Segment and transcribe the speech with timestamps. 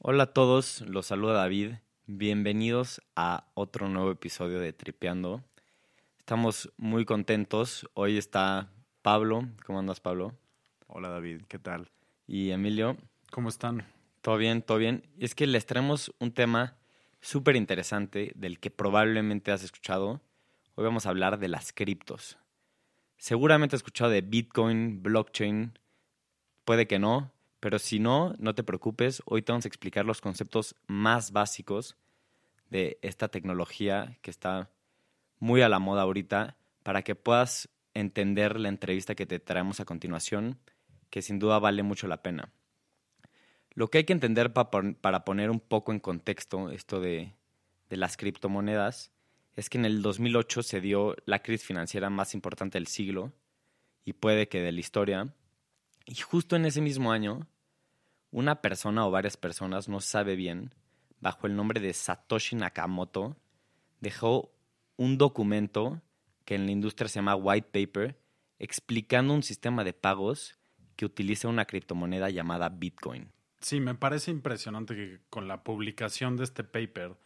[0.00, 1.72] Hola a todos, los saluda David.
[2.06, 5.42] Bienvenidos a otro nuevo episodio de Tripeando.
[6.20, 7.90] Estamos muy contentos.
[7.94, 8.70] Hoy está
[9.02, 9.48] Pablo.
[9.66, 10.36] ¿Cómo andas, Pablo?
[10.86, 11.42] Hola, David.
[11.48, 11.90] ¿Qué tal?
[12.28, 12.96] Y Emilio.
[13.32, 13.88] ¿Cómo están?
[14.22, 15.02] Todo bien, todo bien.
[15.18, 16.76] Es que les traemos un tema
[17.20, 20.20] súper interesante del que probablemente has escuchado.
[20.76, 22.38] Hoy vamos a hablar de las criptos.
[23.16, 25.76] Seguramente has escuchado de Bitcoin, blockchain.
[26.64, 29.22] Puede que no, pero si no, no te preocupes.
[29.26, 31.96] Hoy te vamos a explicar los conceptos más básicos
[32.70, 34.70] de esta tecnología que está
[35.38, 39.84] muy a la moda ahorita para que puedas entender la entrevista que te traemos a
[39.84, 40.58] continuación,
[41.10, 42.52] que sin duda vale mucho la pena.
[43.70, 47.34] Lo que hay que entender para poner un poco en contexto esto de,
[47.88, 49.12] de las criptomonedas
[49.56, 53.32] es que en el 2008 se dio la crisis financiera más importante del siglo
[54.04, 55.34] y puede que de la historia.
[56.06, 57.46] Y justo en ese mismo año,
[58.30, 60.74] una persona o varias personas, no sabe bien,
[61.20, 63.36] bajo el nombre de Satoshi Nakamoto,
[64.00, 64.52] dejó
[64.96, 66.02] un documento
[66.44, 68.18] que en la industria se llama white paper,
[68.58, 70.58] explicando un sistema de pagos
[70.96, 73.30] que utiliza una criptomoneda llamada Bitcoin.
[73.60, 77.16] Sí, me parece impresionante que con la publicación de este paper,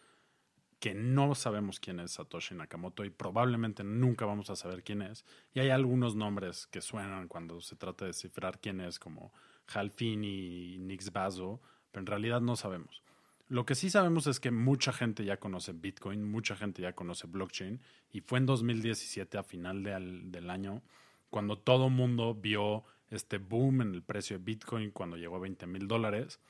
[0.79, 5.25] que no sabemos quién es Satoshi Nakamoto y probablemente nunca vamos a saber quién es,
[5.55, 9.33] y hay algunos nombres que suenan cuando se trata de descifrar quién es, como
[9.75, 13.03] Halfini y Nix Bazo, pero en realidad no sabemos.
[13.49, 17.27] Lo que sí sabemos es que mucha gente ya conoce Bitcoin, mucha gente ya conoce
[17.27, 20.83] blockchain, y fue en 2017, a final del año,
[21.29, 25.67] cuando todo mundo vio este boom en el precio de Bitcoin cuando llegó a 20
[25.67, 26.41] mil dólares.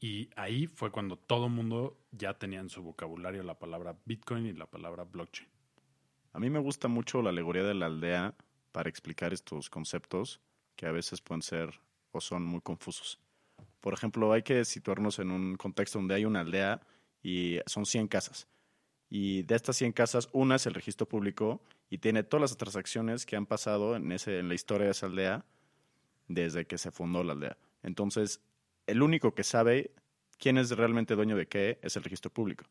[0.00, 4.46] Y ahí fue cuando todo el mundo ya tenía en su vocabulario la palabra Bitcoin
[4.46, 5.48] y la palabra blockchain.
[6.32, 8.34] A mí me gusta mucho la alegoría de la aldea
[8.72, 10.40] para explicar estos conceptos
[10.76, 11.80] que a veces pueden ser
[12.14, 13.18] o son muy confusos.
[13.80, 16.80] Por ejemplo, hay que situarnos en un contexto donde hay una aldea
[17.22, 18.46] y son 100 casas.
[19.10, 23.26] Y de estas 100 casas, una es el registro público y tiene todas las transacciones
[23.26, 25.44] que han pasado en, ese, en la historia de esa aldea
[26.28, 27.58] desde que se fundó la aldea.
[27.82, 28.40] Entonces,
[28.86, 29.90] el único que sabe
[30.38, 32.64] quién es realmente dueño de qué es el registro público.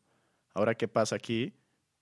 [0.52, 1.52] Ahora, ¿qué pasa aquí?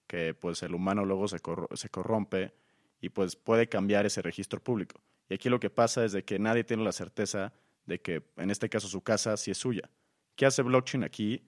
[0.07, 1.39] Que pues el humano luego se,
[1.75, 2.55] se corrompe
[3.03, 5.02] y pues puede cambiar ese registro público.
[5.29, 7.53] Y aquí lo que pasa es que nadie tiene la certeza
[7.87, 9.91] de que en este caso su casa sí es suya.
[10.37, 11.43] ¿Qué hace blockchain aquí?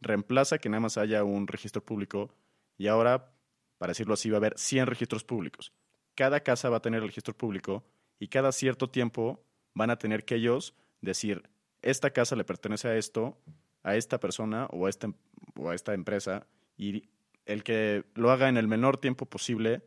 [0.00, 2.34] Reemplaza que nada más haya un registro público
[2.78, 3.32] y ahora,
[3.78, 5.72] para decirlo así, va a haber 100 registros públicos.
[6.14, 7.84] Cada casa va a tener registro público
[8.18, 11.48] y cada cierto tiempo van a tener que ellos decir,
[11.82, 13.38] esta casa le pertenece a esto,
[13.82, 15.12] a esta persona o a, este,
[15.56, 16.46] o a esta empresa,
[16.76, 17.08] y
[17.46, 19.82] el que lo haga en el menor tiempo posible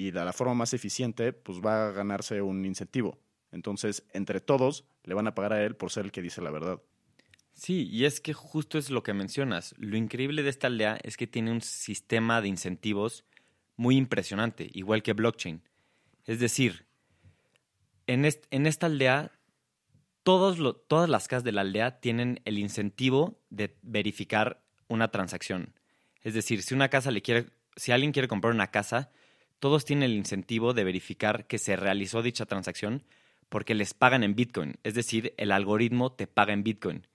[0.00, 3.18] y de la forma más eficiente, pues va a ganarse un incentivo.
[3.52, 6.50] Entonces, entre todos, le van a pagar a él por ser el que dice la
[6.50, 6.80] verdad.
[7.52, 9.74] Sí, y es que justo es lo que mencionas.
[9.76, 13.26] Lo increíble de esta aldea es que tiene un sistema de incentivos
[13.76, 15.62] muy impresionante, igual que blockchain.
[16.24, 16.86] Es decir,
[18.06, 19.32] en, esta aldea,
[20.22, 20.56] todos
[20.88, 25.74] todas las casas de la aldea tienen el incentivo de verificar una transacción.
[26.22, 29.10] Es decir, si una casa le quiere, si alguien quiere comprar una casa,
[29.60, 33.04] todos tienen el incentivo de verificar que se realizó dicha transacción
[33.48, 34.78] porque les pagan en Bitcoin.
[34.84, 37.06] Es decir, el algoritmo te paga en Bitcoin.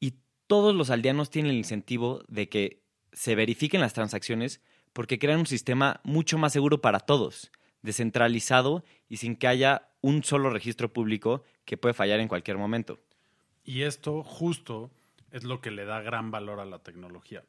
[0.00, 0.14] Y
[0.48, 4.60] todos los aldeanos tienen el incentivo de que se verifiquen las transacciones
[4.92, 7.52] porque crean un sistema mucho más seguro para todos,
[7.82, 12.98] descentralizado y sin que haya un solo registro público que puede fallar en cualquier momento.
[13.64, 14.90] Y esto justo
[15.30, 17.44] es lo que le da gran valor a la tecnología.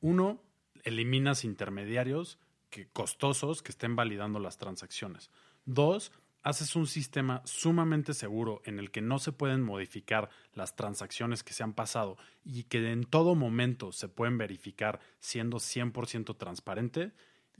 [0.00, 0.42] Uno,
[0.84, 2.38] eliminas intermediarios
[2.70, 5.30] que, costosos que estén validando las transacciones.
[5.64, 11.42] Dos, haces un sistema sumamente seguro en el que no se pueden modificar las transacciones
[11.42, 17.12] que se han pasado y que en todo momento se pueden verificar siendo 100% transparente.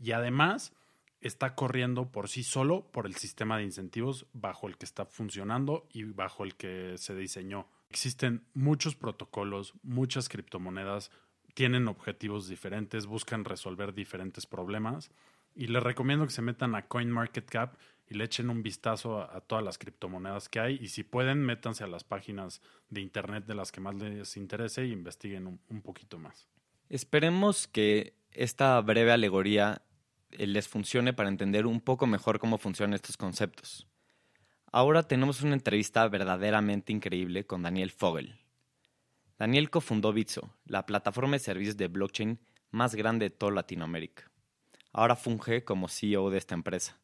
[0.03, 0.73] Y además
[1.21, 5.87] está corriendo por sí solo por el sistema de incentivos bajo el que está funcionando
[5.93, 7.69] y bajo el que se diseñó.
[7.91, 11.11] Existen muchos protocolos, muchas criptomonedas,
[11.51, 15.11] tienen objetivos diferentes, buscan resolver diferentes problemas
[15.55, 17.75] y les recomiendo que se metan a CoinMarketCap
[18.09, 21.85] y le echen un vistazo a, todas las criptomonedas que hay y si pueden métanse
[21.85, 26.19] a las páginas de internet de las que más les interese e investiguen un poquito
[26.19, 26.49] más.
[26.89, 29.83] Esperemos que esta breve alegoría
[30.33, 33.87] eh, les funcione para entender un poco mejor cómo funcionan estos conceptos.
[34.73, 38.37] Ahora tenemos una entrevista verdaderamente increíble con Daniel Fogel.
[39.41, 42.39] Daniel cofundó Bitso, la plataforma de servicios de blockchain
[42.73, 44.31] más grande de toda Latinoamérica.
[44.93, 47.01] Ahora funge como CEO de esta empresa.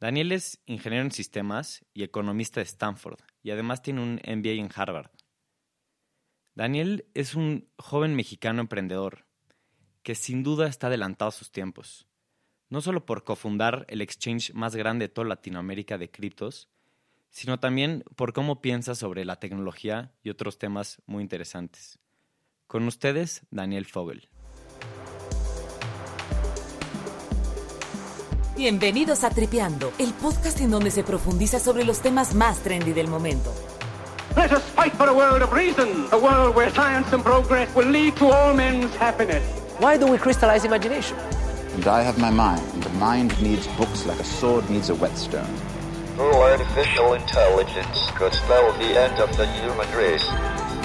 [0.00, 4.70] Daniel es ingeniero en sistemas y economista de Stanford y además tiene un MBA en
[4.74, 5.10] Harvard.
[6.54, 9.26] Daniel es un joven mexicano emprendedor
[10.02, 12.08] que sin duda está adelantado a sus tiempos,
[12.70, 16.70] no solo por cofundar el exchange más grande de toda Latinoamérica de criptos,
[17.30, 21.98] sino también por cómo piensa sobre la tecnología y otros temas muy interesantes.
[22.66, 24.28] Con ustedes, Daniel Fogel.
[28.56, 33.06] Bienvenidos a Tripeando, el podcast en donde se profundiza sobre los temas más trendy del
[33.06, 33.54] momento.
[34.36, 37.88] Let us fight for a world of reason, a world where science and progress will
[37.88, 39.42] lead to all men's happiness.
[39.80, 41.16] Why do we crystallize imagination?
[41.74, 42.60] And I have my mind.
[42.82, 45.46] The mind needs books like a sword needs a whetstone.
[46.18, 50.26] Full artificial intelligence could spell the end of the human race.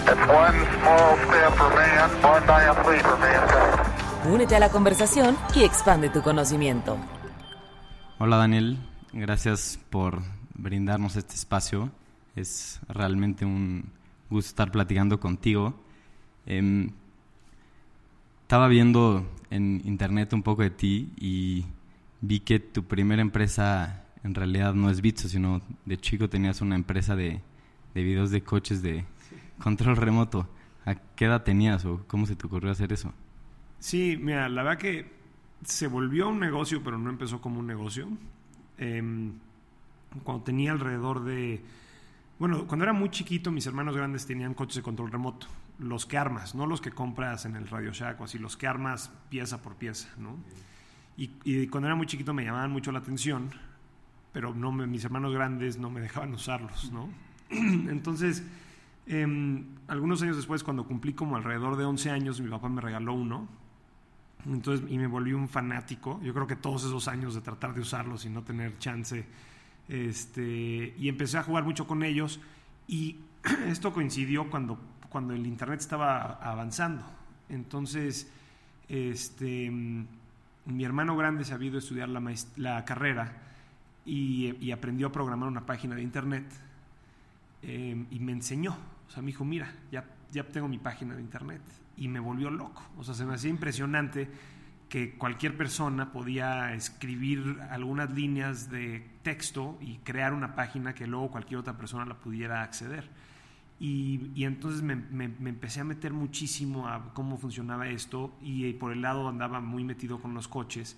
[0.06, 4.32] It's one small step for man, one giant leap for mankind.
[4.32, 7.00] Únete a la conversación y expande tu conocimiento.
[8.20, 8.78] Hola Daniel,
[9.12, 10.22] gracias por
[10.54, 11.90] brindarnos este espacio.
[12.36, 13.90] Es realmente un
[14.30, 15.74] gusto estar platicando contigo.
[16.46, 16.92] Em,
[18.44, 21.66] estaba viendo en internet un poco de ti y
[22.22, 26.76] vi que tu primera empresa en realidad no es Bitso, sino de chico tenías una
[26.76, 27.42] empresa de,
[27.94, 29.06] de videos de coches de
[29.60, 30.48] control remoto.
[30.86, 33.14] ¿A qué edad tenías o cómo se te ocurrió hacer eso?
[33.80, 35.12] Sí, mira, la verdad que
[35.64, 38.08] se volvió un negocio, pero no empezó como un negocio.
[38.78, 39.34] Em,
[40.24, 41.64] cuando tenía alrededor de...
[42.40, 45.48] Bueno, cuando era muy chiquito, mis hermanos grandes tenían coches de control remoto.
[45.80, 48.68] Los que armas, no los que compras en el Radio Shack o así, los que
[48.68, 50.38] armas pieza por pieza, ¿no?
[51.16, 53.52] Y, y cuando era muy chiquito me llamaban mucho la atención,
[54.34, 57.08] pero no me- mis hermanos grandes no me dejaban usarlos, ¿no?
[57.50, 58.44] Entonces,
[59.06, 63.14] em, algunos años después, cuando cumplí como alrededor de 11 años, mi papá me regaló
[63.14, 63.48] uno.
[64.46, 66.20] Entonces, y me volví un fanático.
[66.24, 69.26] Yo creo que todos esos años de tratar de usarlos y no tener chance.
[69.88, 72.42] Este, y empecé a jugar mucho con ellos.
[72.88, 73.20] Y
[73.68, 77.06] esto coincidió cuando, cuando el internet estaba avanzando.
[77.50, 78.30] Entonces,
[78.90, 82.22] este, mi hermano grande se había ido a estudiar la,
[82.58, 83.53] la carrera
[84.06, 86.46] y, y aprendió a programar una página de internet
[87.62, 88.76] eh, y me enseñó.
[89.08, 91.62] O sea, me dijo, mira, ya, ya tengo mi página de internet.
[91.98, 92.84] Y me volvió loco.
[92.98, 94.30] O sea, se me hacía impresionante
[94.90, 101.32] que cualquier persona podía escribir algunas líneas de texto y crear una página que luego
[101.32, 103.10] cualquier otra persona la pudiera acceder.
[103.80, 108.66] Y, y entonces me, me- me empecé a meter muchísimo a cómo funcionaba esto y
[108.66, 110.96] eh, por el lado andaba muy metido con los coches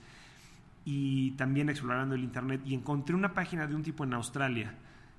[0.86, 4.76] y también explorando el internet y encontré una página de un tipo en Australia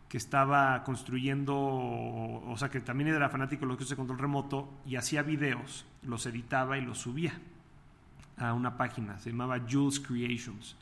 [0.09, 4.73] que estaba construyendo, o sea, que también era fanático de los coches de control remoto
[4.87, 7.35] y hacía videos, los editaba y los subía
[8.39, 10.77] a una página, se llamaba Jules Creations.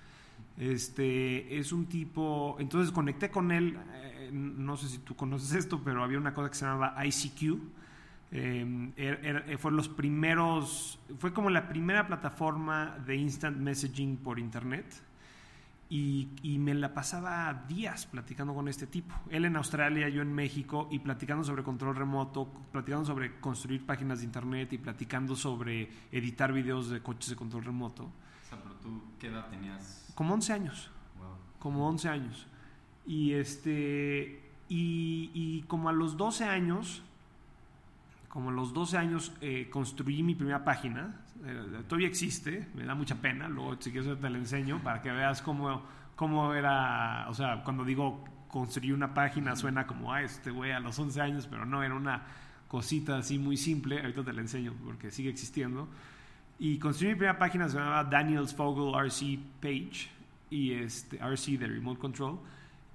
[0.59, 5.81] Este es un tipo, entonces conecté con él, eh, no sé si tú conoces esto,
[5.83, 7.59] pero había una cosa que se llamaba ICQ.
[8.37, 14.41] Eh, er- er- fue los primeros, fue como la primera plataforma de instant messaging por
[14.41, 14.87] internet
[15.89, 19.15] y, y me la pasaba días platicando con este tipo.
[19.31, 24.19] Él en Australia, yo en México, y platicando sobre control remoto, platicando sobre construir páginas
[24.19, 28.05] de internet y platicando sobre editar videos de coches de control remoto.
[28.05, 30.11] O sea, pero tú, ¿qué edad tenías?
[30.17, 30.91] Como 11 años.
[31.61, 32.49] Como 11 años.
[33.07, 34.43] Y este.
[34.69, 37.03] Y, y como a los 12 años.
[38.35, 41.23] Como a los 12 años eh, construí mi primera página.
[41.45, 43.49] Eh, todavía existe, me da mucha pena.
[43.49, 45.83] Luego, si quieres, te la enseño para que veas cómo,
[46.17, 47.27] cómo era.
[47.29, 51.21] O sea, cuando digo construí una página, suena como, ah, este güey a los 11
[51.21, 52.23] años, pero no, era una
[52.67, 54.01] cosita así muy simple.
[54.01, 55.89] Ahorita te la enseño porque sigue existiendo.
[56.59, 60.11] Y construí mi primera página, se llamaba Daniels Fogel RC Page,
[60.51, 62.41] y este, RC de Remote Control.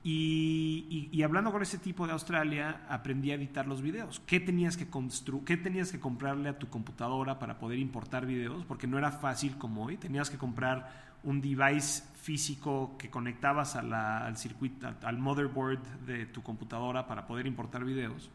[0.04, 4.22] Y, y- y hablando con ese tipo de Australia, aprendí a editar los videos.
[4.26, 8.64] ¿Qué tenías, que constru ¿Qué tenías que comprarle a tu computadora para poder importar videos?
[8.66, 9.98] Porque no era fácil como hoy.
[9.98, 15.80] Tenías que comprar un device físico que conectabas a la- al circuito, al- al motherboard
[16.06, 18.30] de tu computadora para poder importar videos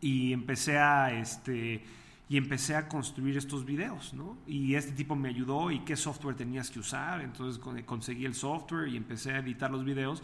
[0.00, 1.82] y empecé a este
[2.28, 4.36] y empecé a construir estos videos, ¿no?
[4.46, 8.34] Y este tipo me ayudó y qué software tenías que usar, entonces con- conseguí el
[8.34, 10.22] software y empecé a editar los videos.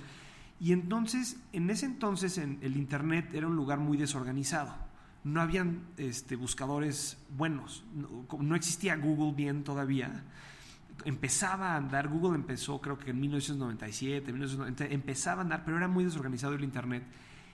[0.58, 4.74] Y entonces, en ese entonces en el internet era un lugar muy desorganizado.
[5.24, 7.84] No habían este, buscadores buenos,
[8.38, 10.24] no, existía Google bien todavía.
[11.04, 15.88] Empezaba a andar, Google empezó creo que en 1997, 1990, empezaba a andar, pero era
[15.88, 17.02] muy desorganizado el internet.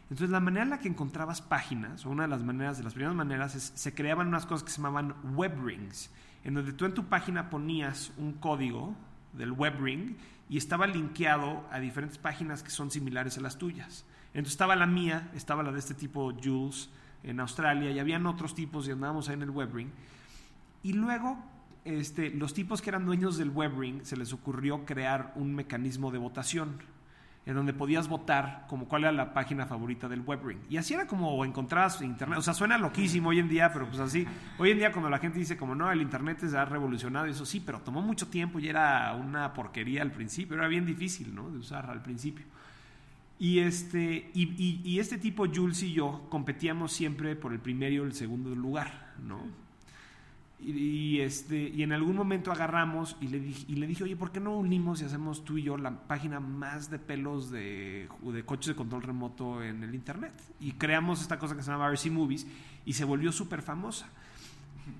[0.03, 2.93] Entonces, la manera en la que encontrabas páginas, o una de las maneras, de las
[2.93, 6.11] primeras maneras, es se creaban unas cosas que se llamaban web rings,
[6.45, 8.95] en donde tú en tu página ponías un código
[9.33, 10.17] del web ring
[10.53, 14.05] y estaba linkeado a diferentes páginas que son similares a las tuyas.
[14.35, 16.91] Entonces estaba la mía, estaba la de este tipo Jules,
[17.23, 19.91] en Australia y habían otros tipos y andábamos ahí en el WebRing.
[20.83, 21.39] Y luego
[21.87, 26.19] este, los tipos que eran dueños del WebRing se les ocurrió crear un mecanismo de
[26.19, 26.83] votación
[27.45, 30.61] en donde podías votar como cuál era la página favorita del WebRing.
[30.71, 32.39] Y así era como encontrabas internet.
[32.39, 34.25] O sea, suena loquísimo hoy en día, pero pues así.
[34.59, 37.45] Hoy en día cuando la gente dice como no, el internet se ha revolucionado, eso
[37.45, 40.57] sí, pero tomó mucho tiempo y era una porquería al principio.
[40.57, 41.51] Era bien difícil, ¿no?
[41.51, 42.45] De usar al principio.
[43.41, 48.05] Y este, y, y- y este tipo, Jules y yo, competíamos siempre por el primero
[48.05, 49.41] y el segundo lugar, ¿no?
[50.65, 54.31] Y, este, y en algún momento agarramos y le, dije, y le dije, oye, ¿por
[54.31, 58.45] qué no unimos y hacemos tú y yo la página más de pelos de, de
[58.45, 60.33] coches de control remoto en el Internet?
[60.61, 62.47] Y creamos esta cosa que se llama RC Movies
[62.87, 64.09] y se volvió súper famosa.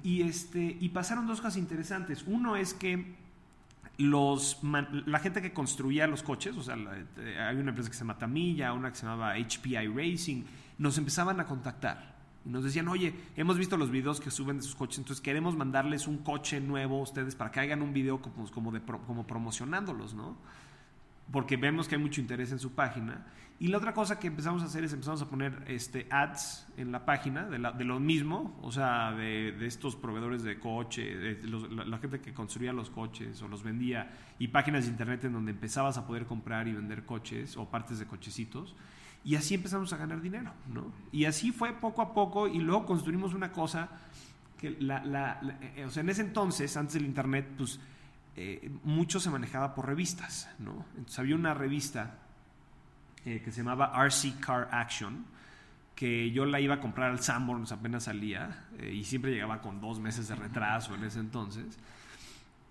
[0.03, 2.25] Y, este, y pasaron dos cosas interesantes.
[2.27, 3.15] Uno es que
[3.99, 4.59] los
[5.07, 8.01] la gente que construía los coches, o sea, la- eh, hay una empresa que se
[8.01, 10.43] llama Tamilla, una que se llamaba HPI Racing,
[10.79, 12.12] nos empezaban a contactar
[12.45, 15.57] y nos decían, oye, hemos visto los videos que suben de sus coches, entonces queremos
[15.57, 19.27] mandarles un coche nuevo a ustedes para que hagan un video como, como, de como
[19.27, 20.37] promocionándolos, ¿no?
[21.31, 23.27] Porque vemos que hay mucho interés en su página.
[23.61, 26.91] Y la otra cosa que empezamos a hacer es empezamos a poner este, ads en
[26.91, 31.17] la página de, la- de lo mismo, o sea, de, de estos proveedores de coche,
[31.17, 34.91] de los- la, la gente que construía los coches o los vendía, y páginas de
[34.91, 38.75] internet en donde empezabas a poder comprar y vender coches o partes de cochecitos.
[39.25, 40.93] Y así empezamos a ganar dinero, ¿no?
[41.13, 43.89] Y así fue poco a poco y luego construimos una cosa
[44.59, 45.41] que la, la-
[45.77, 47.79] eh, o sea, en ese entonces, antes del internet, pues
[48.37, 50.85] eh, mucho se manejaba por revistas, ¿no?
[50.97, 52.19] Entonces había una revista
[53.25, 55.25] eh, que se llamaba RC Car Action,
[55.95, 59.81] que yo la iba a comprar al Sanborns apenas salía eh, y siempre llegaba con
[59.81, 61.79] dos meses de retraso en ese entonces.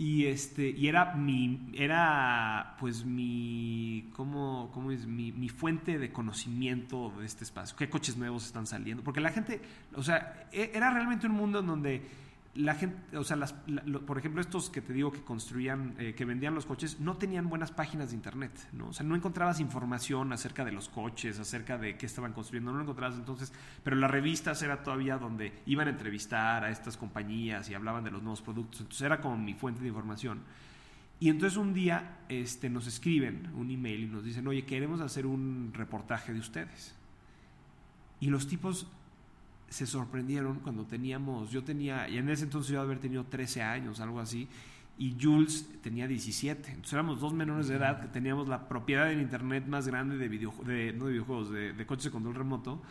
[0.01, 6.12] Y este y era mi era pues mi cómo, cómo es mi, mi fuente de
[6.12, 9.62] conocimiento de este espacio, qué coches nuevos están saliendo, porque la gente,
[9.93, 12.01] o sea, e- era realmente un mundo en donde
[12.53, 15.96] la gente, o sea, las, la- lo- por ejemplo, estos que te digo que construían,
[15.98, 18.89] eh, que vendían los coches, no tenían buenas páginas de internet, ¿no?
[18.89, 22.77] O sea, no encontrabas información acerca de los coches, acerca de qué estaban construyendo, no
[22.77, 23.53] lo encontrabas entonces,
[23.84, 28.12] pero las revistas era todavía donde iban a entrevistar a estas compañías y hablaban de
[28.12, 30.41] los nuevos productos, entonces era como mi fuente de información.
[31.22, 35.25] Y entonces un día este, nos escriben un email y nos dicen, oye, queremos hacer
[35.27, 36.96] un reportaje de ustedes.
[38.20, 38.88] Y los tipos
[39.72, 44.01] se sorprendieron cuando teníamos, yo tenía, y en ese entonces yo haber tenido 13 años,
[44.01, 44.50] algo así,
[44.98, 46.70] y Jules tenía 17.
[46.70, 50.28] Entonces éramos dos menores de edad que teníamos la propiedad en internet más grande de,
[50.28, 52.82] video, de no de videojuegos, de, de coches de control remoto.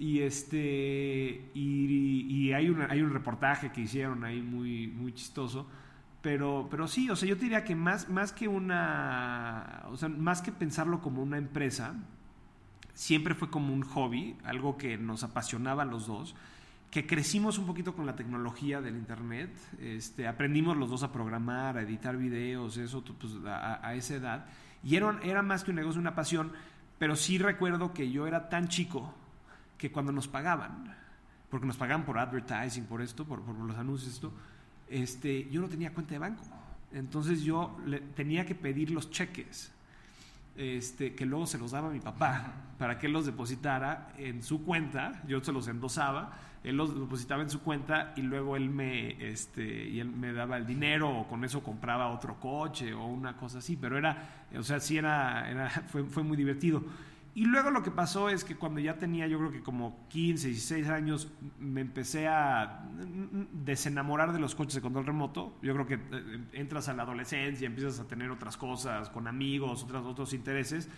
[0.00, 5.68] Y este y, y hay, una, hay un reportaje que hicieron ahí muy, muy chistoso.
[6.20, 9.84] Pero, pero sí, o sea, yo te diría que más, más que una.
[9.86, 11.94] O sea, más que pensarlo como una empresa,
[12.98, 16.34] siempre fue como un hobby, algo que nos apasionaba a los dos,
[16.90, 21.78] que crecimos un poquito con la tecnología del internet, este, aprendimos los dos a programar,
[21.78, 24.46] a editar videos, eso pues, a, esa edad,
[24.82, 26.50] y era, era más que un negocio, una pasión,
[26.98, 29.14] pero sí recuerdo que yo era tan chico
[29.76, 30.92] que cuando nos pagaban,
[31.50, 34.32] porque nos pagaban por advertising, por esto, por, los anuncios, esto,
[34.88, 36.42] este, yo no tenía cuenta de banco.
[36.92, 37.76] Entonces yo
[38.16, 39.70] tenía que pedir los cheques
[40.58, 44.64] este, que luego se los daba mi papá para que él los depositara en su
[44.64, 46.32] cuenta, yo se los endosaba,
[46.64, 50.56] él los depositaba en su cuenta y luego él me, este, y él me daba
[50.56, 54.62] el dinero o con eso compraba otro coche o una cosa así, pero era, o
[54.62, 56.82] sea, sí era, era fue, fue muy divertido.
[57.34, 60.48] Y luego lo que pasó es que cuando ya tenía yo creo que como 15,
[60.48, 62.84] 16 años, me empecé a
[63.52, 65.56] desenamorar de los coches de control remoto.
[65.62, 69.84] Yo creo que eh, entras a la adolescencia, empiezas a tener otras cosas con amigos,
[69.84, 70.88] otros, otros intereses.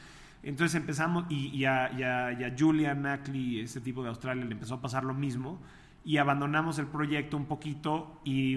[0.43, 4.75] Entonces empezamos, y, y, a, y, a, y Julian este tipo de Australia, le empezó
[4.75, 5.61] a pasar lo mismo.
[6.03, 8.57] Y abandonamos el proyecto un poquito y,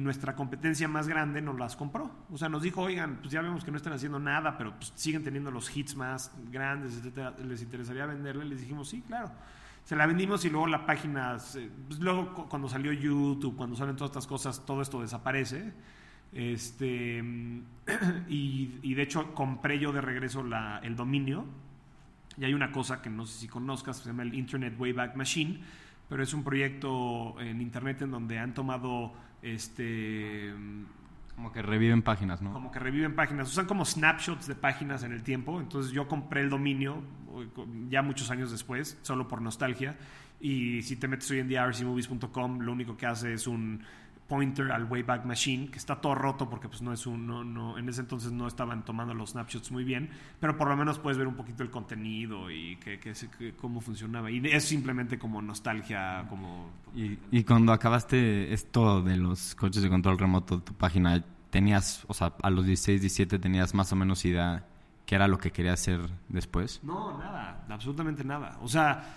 [0.00, 2.10] nuestra competencia más grande nos las compró.
[2.30, 4.92] O sea, nos dijo, oigan, pues ya vemos que no están haciendo nada, pero pues
[4.96, 7.34] siguen teniendo los hits más grandes, etcétera.
[7.44, 8.44] ¿Les interesaría venderle?
[8.44, 9.30] Les dijimos, sí, claro.
[9.84, 11.36] Se la vendimos y luego la página,
[11.86, 15.72] pues luego cuando salió YouTube, cuando salen todas estas cosas, todo esto desaparece.
[16.32, 17.18] Este,
[18.28, 21.44] y, y de hecho compré yo de regreso la, el dominio.
[22.38, 25.60] Y hay una cosa que no sé si conozcas, se llama el Internet Wayback Machine
[26.08, 30.52] pero es un proyecto en internet en donde han tomado este
[31.34, 32.52] como que reviven páginas, ¿no?
[32.52, 36.42] Como que reviven páginas, usan como snapshots de páginas en el tiempo, entonces yo compré
[36.42, 37.02] el dominio
[37.88, 39.96] ya muchos años después, solo por nostalgia,
[40.40, 43.82] y si te metes hoy en día a rcmovies.com, lo único que hace es un
[44.32, 47.76] pointer al Wayback Machine, que está todo roto porque pues no es un, no, no,
[47.76, 50.08] en ese entonces no estaban tomando los snapshots muy bien,
[50.40, 53.82] pero por lo menos puedes ver un poquito el contenido y que, que, que- cómo
[53.82, 54.30] funcionaba.
[54.30, 56.70] Y es simplemente como nostalgia, como...
[56.96, 62.14] Y, y cuando acabaste esto de los coches de control remoto, tu página, tenías, o
[62.14, 64.64] sea, a los 16, 17 tenías más o menos idea
[65.04, 66.80] qué era lo que querías hacer después.
[66.82, 68.56] No, nada, absolutamente nada.
[68.62, 69.14] O sea,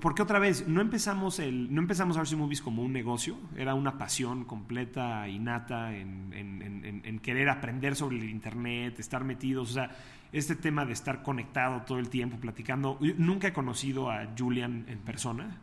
[0.00, 3.98] porque otra vez, no empezamos, el, no empezamos RC Movies como un negocio, era una
[3.98, 9.74] pasión completa, innata en, en- en- en- querer aprender sobre el Internet, estar metidos, o
[9.74, 9.90] sea,
[10.32, 12.98] este tema de estar conectado todo el tiempo, platicando.
[13.18, 15.58] Nunca he conocido a Julian en persona.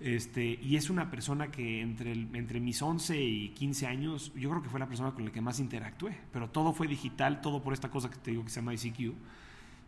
[0.00, 4.62] Este, y es una persona que entre, entre mis 11 y 15 años, yo creo
[4.62, 6.16] que fue la persona con la que más interactué.
[6.32, 9.14] Pero todo fue digital, todo por esta cosa que te digo que se llama ICQ.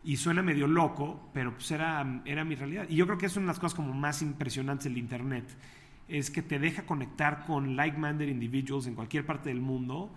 [0.03, 2.87] Y suena medio loco, pero pues era, era mi realidad.
[2.89, 5.45] Y yo creo que es una de las cosas como más impresionantes del Internet.
[6.09, 10.11] Es que te deja conectar con like-minded individuals en cualquier parte del mundo.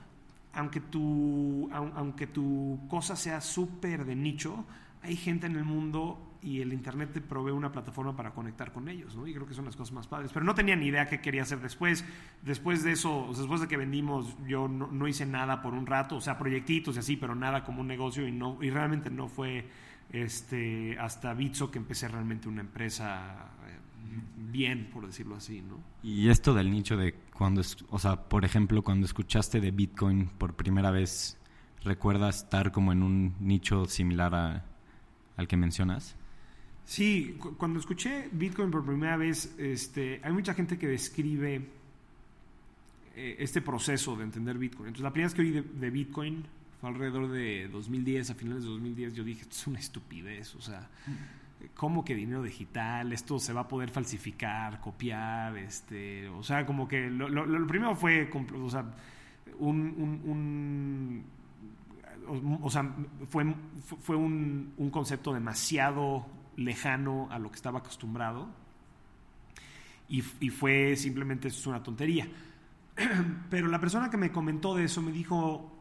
[0.53, 4.65] Aunque tu, aun- aunque tu cosa sea súper de nicho,
[5.01, 8.89] hay gente en el mundo y el Internet te provee una plataforma para conectar con
[8.89, 9.25] ellos, ¿no?
[9.25, 10.31] Y creo que son las cosas más padres.
[10.33, 12.03] Pero no tenía ni idea qué quería hacer después.
[12.41, 16.21] Después de eso, después de que vendimos, yo no, hice nada por un rato, o
[16.21, 19.67] sea, proyectitos y así, pero nada como un negocio y, no, y realmente no fue
[20.11, 23.77] este, hasta Bitso que empecé realmente una empresa eh,
[24.51, 25.77] bien, por decirlo así, ¿no?
[26.03, 30.55] Y esto del nicho de cuando, o sea, por ejemplo, cuando escuchaste de Bitcoin por
[30.55, 31.37] primera vez,
[31.83, 34.65] ¿recuerdas estar como en un nicho similar a-
[35.37, 36.15] al que mencionas?
[36.85, 41.65] Sí, cu- cuando escuché Bitcoin por primera vez, este, hay mucha gente que describe
[43.15, 44.87] eh, este proceso de entender Bitcoin.
[44.87, 46.43] Entonces, la primera vez que oí de, Bitcoin
[46.81, 50.61] fue alrededor de 2010, a finales de 2010, yo dije, esto es una estupidez, o
[50.61, 50.89] sea,
[51.75, 53.13] ¿cómo que dinero digital?
[53.13, 57.27] Esto se va a poder falsificar, copiar, este, o sea, como que lo,
[57.67, 58.29] primero fue,
[58.61, 58.93] o sea,
[59.59, 61.23] un,
[62.61, 62.93] o sea,
[63.29, 63.53] fue,
[64.01, 66.25] fue un, un concepto demasiado
[66.57, 68.49] lejano a lo que estaba acostumbrado
[70.07, 72.27] y, fue simplemente es una tontería.
[73.49, 75.71] Pero la persona que me comentó de eso me dijo,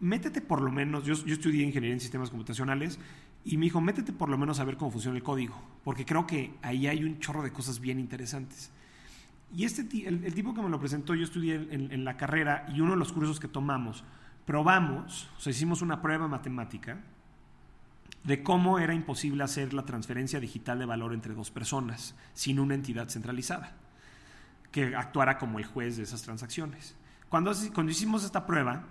[0.00, 2.98] métete por lo menos, yo, yo estudié ingeniería en sistemas computacionales
[3.44, 6.26] y me dijo, métete por lo menos a ver cómo funciona el código, porque creo
[6.26, 8.70] que ahí hay un chorro de cosas bien interesantes.
[9.54, 12.82] Y este el tipo que me lo presentó, yo estudié en, en la carrera y
[12.82, 14.04] uno de los cursos que tomamos,
[14.44, 17.00] probamos, o sea, hicimos una prueba matemática
[18.28, 22.74] de cómo era imposible hacer la transferencia digital de valor entre dos personas sin una
[22.74, 23.72] entidad centralizada
[24.70, 26.94] que actuara como el juez de esas transacciones.
[27.30, 28.84] Cuando, cuando hicimos esta prueba,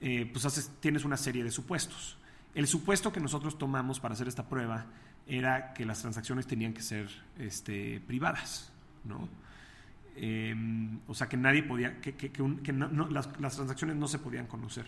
[0.00, 2.16] eh, pues tienes una serie de supuestos.
[2.54, 4.86] El supuesto que nosotros tomamos para hacer esta prueba
[5.26, 8.72] era que las transacciones tenían que ser este, privadas,
[9.04, 9.28] ¿no?
[10.16, 10.54] Eh,
[11.06, 14.86] o sea, que nadie podía, que, que- que las, las transacciones no se podían conocer.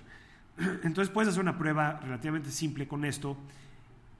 [0.82, 3.36] Entonces puedes hacer una prueba relativamente simple con esto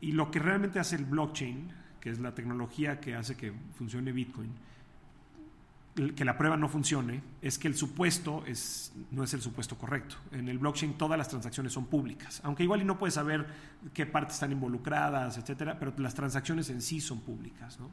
[0.02, 1.68] y lo que realmente hace el blockchain,
[2.00, 4.50] que es la tecnología que hace que funcione Bitcoin,
[6.16, 10.16] que la prueba no funcione, es que el supuesto es, no es el supuesto correcto.
[10.32, 13.46] En el blockchain todas las transacciones son públicas, aunque igual y no puedes saber
[13.94, 17.88] qué partes están involucradas, etcétera, pero las transacciones en sí son públicas, ¿no?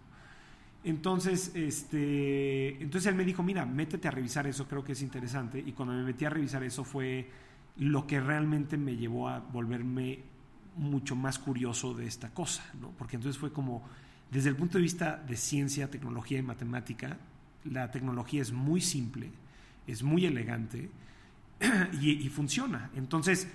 [0.84, 5.60] Entonces, este, entonces él me dijo, mira, métete a revisar eso, creo que es interesante.
[5.60, 7.30] Y cuando me metí a revisar eso fue
[7.78, 10.24] lo que realmente me llevó a volverme
[10.80, 12.92] mucho más curioso de esta cosa, ¿no?
[12.92, 13.84] Porque entonces fue como,
[14.32, 17.18] desde el punto de vista de ciencia, tecnología y matemática,
[17.65, 19.30] la tecnología es muy simple,
[19.86, 20.89] es muy elegante
[22.02, 22.89] y, funciona.
[22.96, 23.48] Entonces,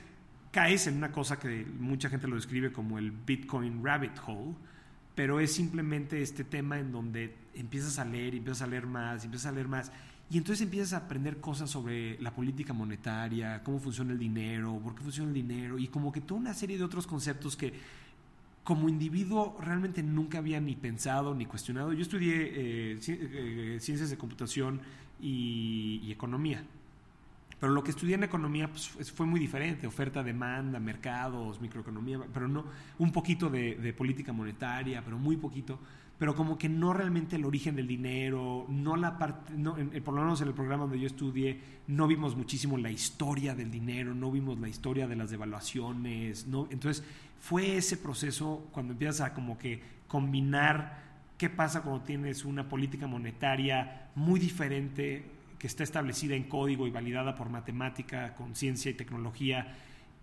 [0.50, 4.54] caes en una cosa que mucha gente lo describe como el Bitcoin rabbit hole,
[5.14, 9.22] pero es simplemente este tema en donde empiezas a leer y empiezas a leer más
[9.22, 9.92] y empiezas a leer más
[10.30, 14.94] y entonces empiezas a aprender cosas sobre la política monetaria, cómo funciona el dinero, por
[14.94, 17.74] qué funciona el dinero y como que toda una serie de otros conceptos que
[18.64, 21.92] como individuo realmente nunca había ni pensado ni cuestionado.
[21.92, 24.80] Yo estudié eh, eh, ciencias de computación
[25.20, 26.64] y, economía.
[27.60, 32.48] Pero lo que estudié en economía pues, fue muy diferente, oferta, demanda, mercados, microeconomía, pero
[32.48, 32.64] no
[32.98, 35.78] un poquito de, de política monetaria, pero muy poquito,
[36.24, 39.52] pero como que no realmente el origen del dinero, no la parte,
[40.00, 43.70] por lo menos en el programa donde yo estudié, no vimos muchísimo la historia del
[43.70, 47.04] dinero, no vimos la historia de las devaluaciones, no, entonces
[47.40, 51.02] fue ese proceso cuando empiezas a como que combinar
[51.36, 55.26] qué pasa cuando tienes una política monetaria muy diferente
[55.58, 59.76] que está establecida en código y validada por matemática, con ciencia y tecnología,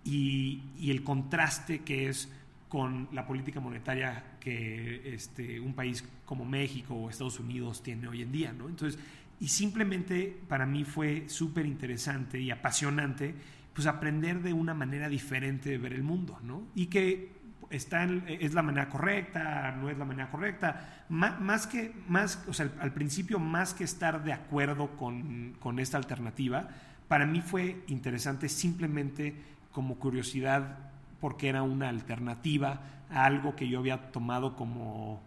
[0.04, 2.28] y, y el contraste que es
[2.72, 8.22] con la política monetaria que este, un país como México o Estados Unidos tiene hoy
[8.22, 8.70] en día, ¿no?
[8.70, 8.98] Entonces,
[9.42, 13.36] y simplemente para mí fue súper interesante y apasionante,
[13.74, 16.64] pues aprender de una manera diferente de ver el mundo, ¿no?
[16.74, 17.34] Y que
[17.70, 21.06] está en- es la manera correcta, no es la manera correcta.
[21.10, 25.78] Má- Más, que, más, o sea, al principio, más que estar de acuerdo con, con
[25.80, 26.70] esta alternativa,
[27.10, 29.36] para mí fue interesante simplemente
[29.74, 30.91] como curiosidad,
[31.22, 35.22] porque era una alternativa a algo que yo había tomado como,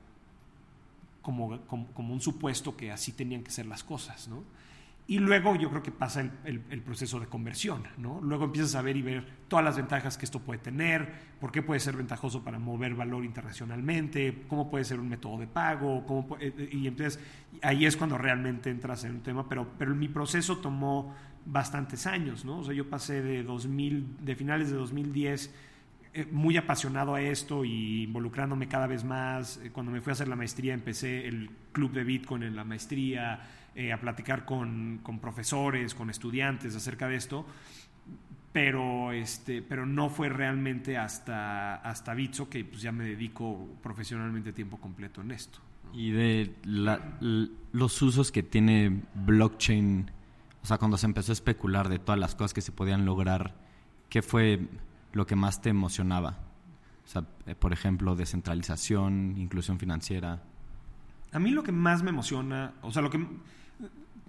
[1.23, 4.43] como, un supuesto que así tenían que ser las cosas, ¿no?
[5.07, 8.23] Y luego yo creo que pasa el, proceso de conversión, ¿no?
[8.23, 11.61] Luego empiezas a ver y ver todas las ventajas que esto puede tener, por qué
[11.61, 16.27] puede ser ventajoso para mover valor internacionalmente, cómo puede ser un método de pago, cómo
[16.27, 17.21] pu- eh, y entonces
[17.63, 22.47] ahí es cuando realmente entras en un tema, pero, pero mi proceso tomó bastantes años,
[22.47, 22.61] ¿no?
[22.61, 25.51] O sea, yo pasé de 2000, de finales de 2010 eh,
[26.31, 29.59] muy apasionado a esto y involucrándome cada vez más.
[29.59, 32.65] Eh, Cuando me fui a hacer la maestría empecé el club de Bitcoin en la
[32.65, 33.41] maestría,
[33.75, 37.45] eh, a platicar con, con profesores, con estudiantes acerca de esto,
[38.53, 44.53] pero, este, pero no fue realmente hasta, hasta Bitso que pues, ya me dedico profesionalmente
[44.53, 45.59] tiempo completo en esto.
[45.93, 46.55] Y de
[47.73, 50.09] los usos que tiene blockchain,
[50.63, 53.57] o sea, cuando se empezó a especular de todas las cosas que se podían lograr,
[54.09, 54.69] ¿qué fue
[55.15, 56.39] lo que más te emocionaba?
[57.05, 60.43] O sea, eh, por ejemplo, descentralización, inclusión financiera.
[61.33, 63.27] A mí lo que más me emociona, o sea, lo que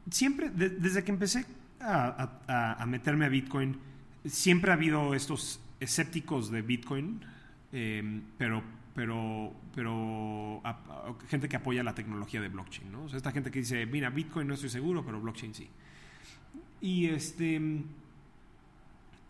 [0.10, 1.46] siempre, de- desde que empecé
[1.80, 3.78] a, meterme a Bitcoin,
[4.26, 7.22] siempre ha habido estos escépticos de Bitcoin,
[7.72, 8.64] eh, pero,
[8.96, 10.62] pero, pero
[11.30, 13.04] gente que apoya la tecnología de blockchain, ¿no?
[13.04, 15.70] O sea, esta gente que dice, mira, Bitcoin no estoy seguro, pero blockchain sí.
[16.82, 17.62] Y este.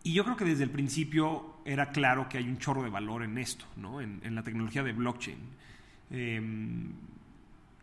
[0.06, 3.24] Y yo creo que desde el principio era claro que hay un chorro de valor
[3.24, 4.00] en esto, ¿no?
[4.00, 5.36] En, la tecnología de blockchain.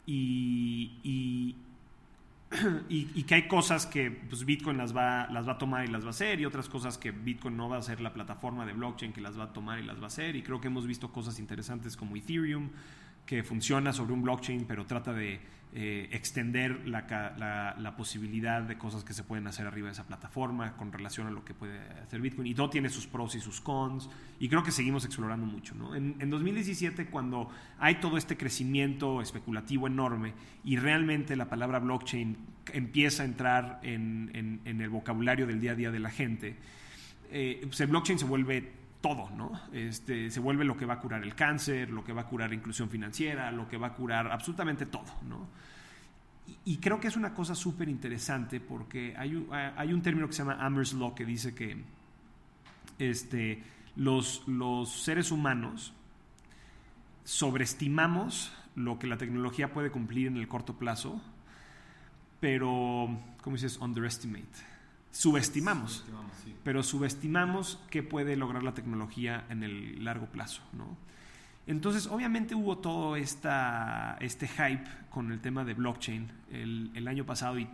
[0.06, 1.56] Y, y,
[2.90, 5.90] y- y que hay cosas que pues, Bitcoin las va, las va a tomar y
[5.90, 8.66] las va a hacer, y otras cosas que Bitcoin no va a ser la plataforma
[8.66, 10.38] de blockchain que las va a tomar y las va a hacer.
[10.38, 12.70] Y creo que hemos visto cosas interesantes como Ethereum,
[13.26, 15.42] que funciona sobre un blockchain, pero trata de
[15.76, 17.02] eh, extender la,
[17.38, 21.26] la- la posibilidad de cosas que se pueden hacer arriba de esa plataforma con relación
[21.26, 22.46] a lo que puede hacer Bitcoin.
[22.48, 24.08] Y todo tiene sus pros y sus cons.
[24.40, 25.74] Y creo que seguimos explorando mucho.
[25.74, 25.96] ¿no?
[25.96, 30.34] En, en 2017, cuando hay todo este crecimiento especulativo enorme
[30.64, 32.38] y realmente la palabra blockchain
[32.72, 36.56] empieza a entrar en, en- en el vocabulario del día a día de la gente,
[37.32, 39.52] eh, pues el blockchain se vuelve todo, ¿no?
[39.74, 42.54] Este, se vuelve lo que va a curar el cáncer, lo que va a curar
[42.54, 45.46] inclusión financiera, lo que va a curar absolutamente todo, ¿no?
[46.66, 50.34] Y, creo que es una cosa súper interesante porque hay un, hay un término que
[50.34, 51.84] se llama Amherst Law que dice que
[52.98, 53.62] este,
[53.98, 55.94] los, los seres humanos
[57.26, 61.22] sobreestimamos lo que la tecnología puede cumplir en el corto plazo,
[62.40, 63.10] pero,
[63.42, 63.78] ¿cómo dices?
[63.78, 64.73] Underestimate.
[65.14, 66.04] Subestimamos.
[66.64, 70.98] Pero subestimamos qué puede lograr la tecnología en el largo plazo, ¿no?
[71.68, 77.26] Entonces, obviamente hubo todo esta, este hype con el tema de blockchain el, el año
[77.26, 77.70] pasado y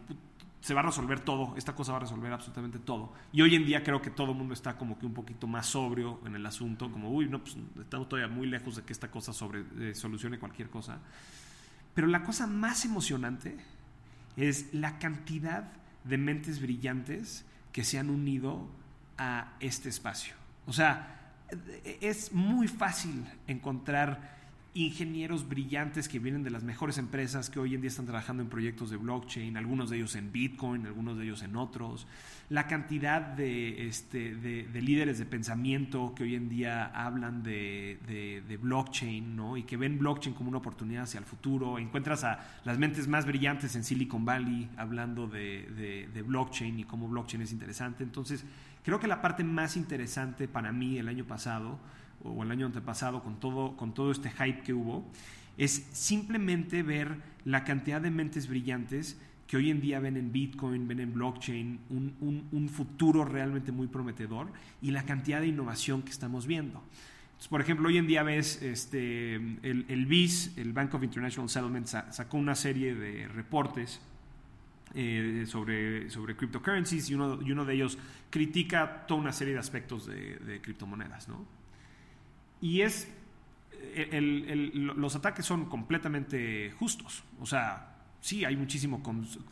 [0.62, 3.14] se va a resolver todo, esta cosa va a resolver absolutamente todo.
[3.32, 5.68] Y hoy en día creo que todo el mundo está como que un poquito más
[5.68, 9.10] sobrio en el asunto, como, uy, no, pues estamos todavía muy lejos de que esta
[9.10, 11.00] cosa sobre, eh, solucione cualquier cosa.
[11.96, 13.58] Pero la cosa más emocionante
[14.36, 15.72] es la cantidad
[16.04, 18.68] de mentes brillantes que se han unido
[19.18, 20.34] a este espacio.
[20.66, 21.34] O sea,
[22.02, 24.39] es muy fácil encontrar
[24.76, 28.50] ingenieros brillantes que vienen de las mejores empresas que hoy en día están trabajando en
[28.50, 32.06] proyectos de blockchain, algunos de ellos en Bitcoin, algunos de ellos en otros.
[32.50, 38.00] La cantidad de, este, de, de líderes de pensamiento que hoy en día hablan de,
[38.48, 39.58] de, blockchain ¿no?
[39.58, 41.80] y que ven blockchain como una oportunidad hacia el futuro.
[41.80, 47.08] Encuentras a las mentes más brillantes en Silicon Valley hablando de, de blockchain y cómo
[47.08, 48.04] blockchain es interesante.
[48.04, 48.46] Entonces,
[48.84, 51.80] creo que la parte más interesante para mí el año pasado
[52.24, 55.06] o el año antepasado con todo, con todo este hype que hubo,
[55.58, 60.88] es simplemente ver la cantidad de mentes brillantes que hoy en día ven en Bitcoin,
[60.88, 64.52] ven en blockchain, un, un, un futuro realmente muy prometedor
[64.82, 66.84] y la cantidad de innovación que estamos viendo.
[67.40, 71.50] Entonces, por ejemplo, hoy en día ves este, el, el BIS, el Bank of International
[71.50, 74.00] Settlements, sacó una serie de reportes
[74.94, 77.98] eh, sobre, sobre cryptocurrencies y uno, y uno de ellos
[78.30, 81.59] critica toda una serie de aspectos de, de criptomonedas, ¿no?
[82.62, 83.08] Y es.
[83.96, 87.24] El, los ataques son completamente justos.
[87.40, 87.90] O sea,
[88.22, 89.02] sí hay muchísimo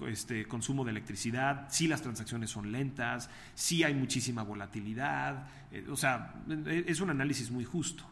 [0.08, 5.48] este, consumo de electricidad, sí las transacciones son lentas, sí hay muchísima volatilidad.
[5.72, 6.36] Eh, o sea,
[6.67, 8.04] es un análisis muy justo.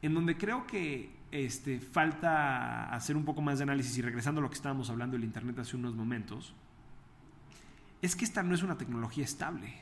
[0.00, 4.42] En donde creo que este, falta hacer un poco más de análisis y regresando a
[4.42, 6.54] lo que estábamos hablando del Internet hace unos momentos,
[8.02, 9.74] es que esta no es una tecnología estable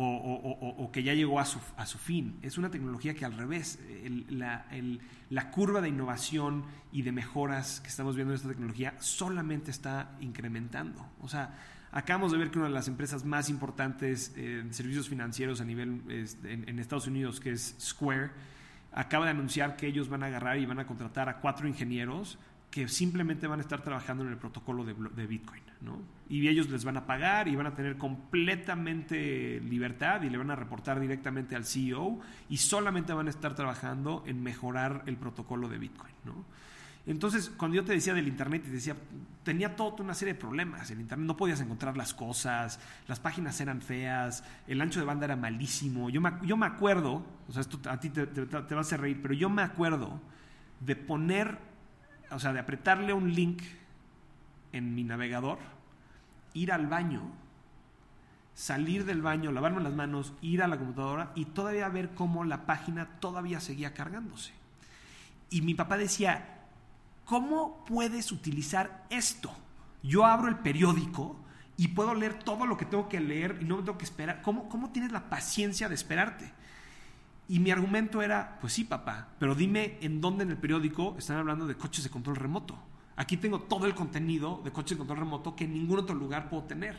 [0.00, 2.38] o, que ya llegó a su, a su fin.
[2.42, 3.78] Es una tecnología que al revés,
[4.28, 4.66] la,
[5.30, 10.16] la curva de innovación y de mejoras que estamos viendo en esta tecnología solamente está
[10.20, 11.04] incrementando.
[11.20, 11.58] O sea,
[11.90, 16.02] acabamos de ver que una de las empresas más importantes en servicios financieros a nivel
[16.44, 18.30] en, en Estados Unidos, que es Square,
[18.92, 22.38] acaba de anunciar que ellos van a agarrar y van a contratar a cuatro ingenieros
[22.70, 25.98] que simplemente van a estar trabajando en el protocolo de, Bitcoin, ¿no?
[26.28, 30.50] Y ellos les van a pagar y van a tener completamente libertad y le van
[30.50, 35.68] a reportar directamente al CEO y solamente van a estar trabajando en mejorar el protocolo
[35.68, 36.44] de Bitcoin, ¿no?
[37.06, 38.94] Entonces, cuando yo te decía del Internet, te decía,
[39.42, 40.90] tenía toda una serie de problemas.
[40.90, 45.24] El Internet no podías encontrar las cosas, las páginas eran feas, el ancho de banda
[45.24, 46.10] era malísimo.
[46.10, 48.82] Yo me, yo me acuerdo, o sea, esto a ti te, te- te va a
[48.82, 50.20] hacer reír, pero yo me acuerdo
[50.80, 51.56] de poner,
[52.30, 53.62] o sea, de apretarle un link
[54.72, 55.58] en mi navegador,
[56.54, 57.22] ir al baño,
[58.54, 62.66] salir del baño, lavarme las manos, ir a la computadora y todavía ver cómo la
[62.66, 64.52] página todavía seguía cargándose.
[65.50, 66.58] Y mi papá decía,
[67.24, 69.54] ¿cómo puedes utilizar esto?
[70.02, 71.36] Yo abro el periódico
[71.76, 74.42] y puedo leer todo lo que tengo que leer y no me tengo que esperar.
[74.42, 76.52] ¿Cómo, cómo tienes la paciencia de esperarte?
[77.48, 81.38] Y mi argumento era, pues sí, papá, pero dime en dónde en el periódico están
[81.38, 82.78] hablando de coches de control remoto.
[83.16, 86.50] Aquí tengo todo el contenido de coches de control remoto que en ningún otro lugar
[86.50, 86.96] puedo tener.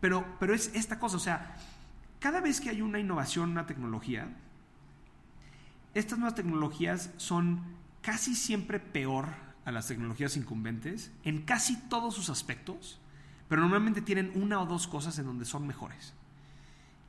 [0.00, 1.56] Pero, pero es esta cosa, o sea,
[2.20, 4.28] cada vez que hay una innovación, una tecnología,
[5.94, 7.60] estas nuevas tecnologías son
[8.00, 9.26] casi siempre peor
[9.64, 13.00] a las tecnologías incumbentes en casi todos sus aspectos,
[13.48, 16.14] pero normalmente tienen una o dos cosas en donde son mejores.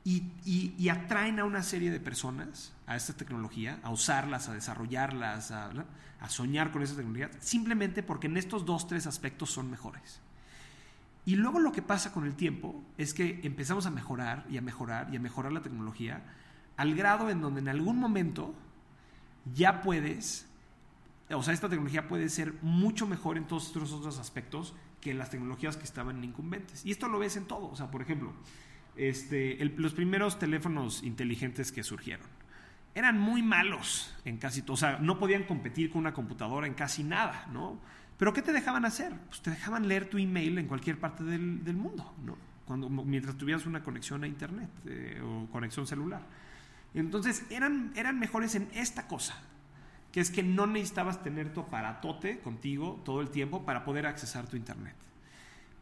[0.04, 4.52] Y, y- y atraen a una serie de personas a esta tecnología, a usarlas, a
[4.54, 5.70] desarrollarlas, a,
[6.20, 10.20] a soñar con esa tecnología, simplemente porque en estos dos, tres aspectos son mejores.
[11.26, 14.60] Y luego lo que pasa con el tiempo es que empezamos a mejorar y a
[14.60, 16.22] mejorar y a mejorar la tecnología
[16.76, 18.54] al grado en donde en algún momento
[19.54, 20.46] ya puedes,
[21.30, 25.30] o sea, esta tecnología puede ser mucho mejor en todos estos otros aspectos que las
[25.30, 26.84] tecnologías que estaban incumbentes.
[26.84, 27.68] Y esto lo ves en todo.
[27.70, 28.32] O sea, por ejemplo,
[28.96, 32.26] este, el- los primeros teléfonos inteligentes que surgieron
[32.94, 34.74] eran muy malos en casi todo.
[34.74, 37.78] O sea, no podían competir con una computadora en casi nada, ¿no?
[38.16, 39.12] Pero ¿qué te dejaban hacer?
[39.28, 42.36] Pues te dejaban leer tu email en cualquier parte del, mundo, ¿no?
[42.64, 46.22] Cuando, mientras tuvieras una conexión a internet eh, o conexión celular.
[46.94, 49.34] Entonces eran, eran mejores en esta cosa,
[50.12, 54.46] que es que no necesitabas tener tu aparatote contigo todo el tiempo para poder accesar
[54.46, 54.94] tu internet.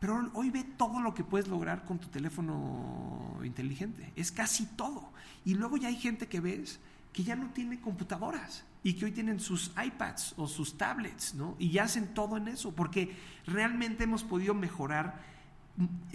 [0.02, 4.12] Pero hoy ve todo lo que puedes lograr con tu teléfono inteligente.
[4.16, 5.12] Es casi todo.
[5.44, 6.80] Y luego ya hay gente que ves
[7.12, 11.54] que ya no tiene computadoras y que hoy tienen sus iPads o sus tablets, ¿no?
[11.60, 15.22] Y ya hacen todo en eso, porque realmente hemos podido mejorar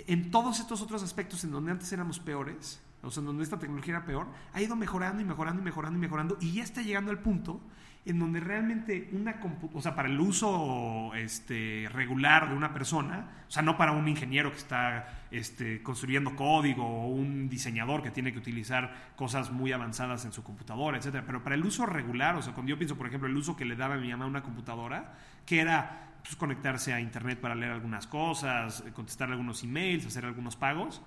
[0.05, 3.57] en todos estos otros aspectos en donde antes éramos peores, o sea, en donde esta
[3.57, 6.81] tecnología era peor, ha ido mejorando y mejorando y mejorando y mejorando y ya está
[6.81, 7.61] llegando al punto
[8.07, 13.27] en donde realmente una compu- o sea, para el uso este, regular de una persona,
[13.47, 18.11] o sea, no para un ingeniero que está este, construyendo código o un diseñador que
[18.11, 22.35] tiene que utilizar cosas muy avanzadas en su computadora, etcétera, pero para el uso regular,
[22.35, 24.25] o sea, cuando yo pienso, por ejemplo, el uso que le daba a mi mamá
[24.25, 25.13] una computadora,
[25.45, 30.25] que era pues, conectarse a internet para leer algunas cosas, eh, contestar algunos emails, hacer
[30.25, 31.01] algunos pagos,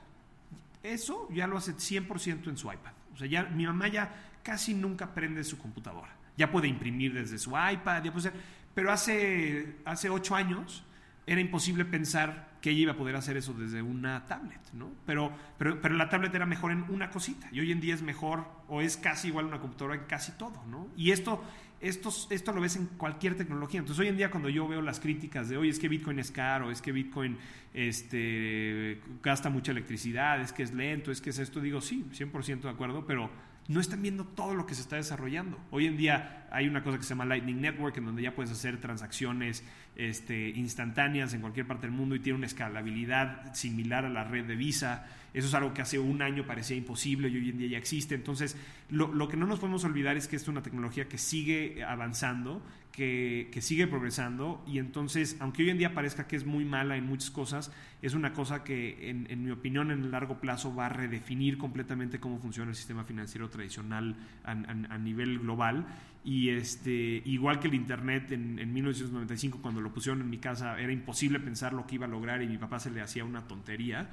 [0.82, 2.92] eso ya lo hace 100% en su iPad.
[3.14, 6.08] O sea, ya mi mamá ya casi nunca prende su computadora.
[6.40, 8.40] Ya puede imprimir desde su iPad, ya puede hacer-
[8.74, 10.84] pero hace, hace ocho años
[11.26, 14.90] era imposible pensar que ella iba a poder hacer eso desde una tablet, ¿no?
[15.06, 18.02] Pero, pero, pero la tablet era mejor en una cosita y hoy en día es
[18.02, 20.88] mejor o es casi igual a una computadora en casi todo, ¿no?
[20.96, 21.42] Y esto,
[21.80, 23.80] esto, esto lo ves en cualquier tecnología.
[23.80, 26.30] Entonces hoy en día cuando yo veo las críticas de, oye, es que Bitcoin es
[26.30, 27.36] caro, es que Bitcoin
[27.74, 32.60] este, gasta mucha electricidad, es que es lento, es que es esto, digo, sí, 100%
[32.62, 33.30] de acuerdo, pero
[33.70, 35.56] no están viendo todo lo que se está desarrollando.
[35.70, 38.50] Hoy en día hay una cosa que se llama Lightning Network, en donde ya puedes
[38.50, 39.62] hacer transacciones
[39.94, 44.44] este, instantáneas en cualquier parte del mundo y tiene una escalabilidad similar a la red
[44.44, 45.06] de Visa.
[45.32, 48.16] Eso es algo que hace un año parecía imposible y hoy en día ya existe.
[48.16, 48.56] Entonces,
[48.88, 52.66] lo, lo que no nos podemos olvidar es que es una tecnología que sigue avanzando,
[53.00, 57.06] que, sigue progresando y entonces, aunque hoy en día parezca que es muy mala en
[57.06, 60.88] muchas cosas, es una cosa que, en, mi opinión, en el largo plazo va a
[60.90, 65.86] redefinir completamente cómo funciona el sistema financiero tradicional a, nivel global.
[66.24, 70.78] Y este, igual que el Internet en, en 1995, cuando lo pusieron en mi casa,
[70.78, 73.48] era imposible pensar lo que iba a lograr y mi papá se le hacía una
[73.48, 74.10] tontería.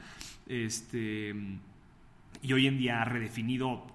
[0.47, 1.35] Este,
[2.41, 3.85] y hoy en día ha redefinido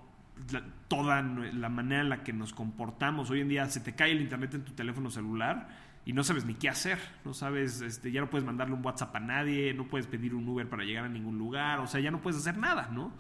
[0.93, 3.31] toda la manera en la que nos comportamos.
[3.31, 5.67] Hoy en día se te cae el internet en tu teléfono celular
[6.05, 6.99] y no sabes ni qué hacer.
[7.25, 10.47] No sabes, este, ya no puedes mandarle un WhatsApp a nadie, no puedes pedir un
[10.47, 13.11] Uber para llegar a ningún lugar, o sea, ya no puedes hacer nada, ¿no?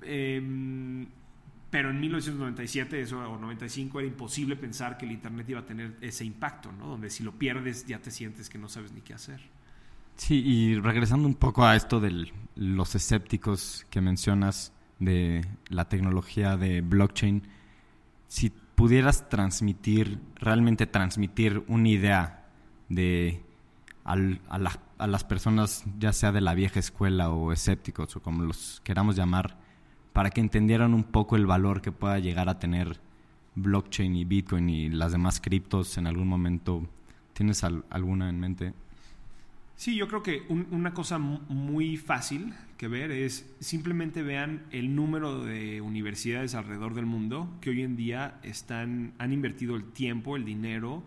[0.00, 1.06] Em,
[1.68, 5.98] pero en 1997 eso, o 95 era imposible pensar que el internet iba a tener
[6.00, 6.86] ese impacto, ¿no?
[6.86, 9.42] Donde si lo pierdes ya te sientes que no sabes ni qué hacer.
[10.14, 16.56] Sí, y regresando un poco a esto de los escépticos que mencionas de la tecnología
[16.56, 17.42] de blockchain,
[18.28, 22.46] si pudieras transmitir, realmente transmitir una idea
[22.88, 23.42] de
[24.04, 24.58] al- a,
[24.98, 29.16] a las personas, ya sea de la vieja escuela o escépticos o como los queramos
[29.16, 29.58] llamar,
[30.12, 33.00] para que entendieran un poco el valor que pueda llegar a tener
[33.54, 36.86] blockchain y bitcoin y las demás criptos en algún momento,
[37.32, 38.74] ¿tienes al- alguna en mente?
[39.76, 44.62] Sí, yo creo que un- una cosa mu- muy fácil que ver es simplemente vean
[44.70, 49.84] el número de universidades alrededor del mundo que hoy en día están, han invertido el
[49.84, 51.02] tiempo, el dinero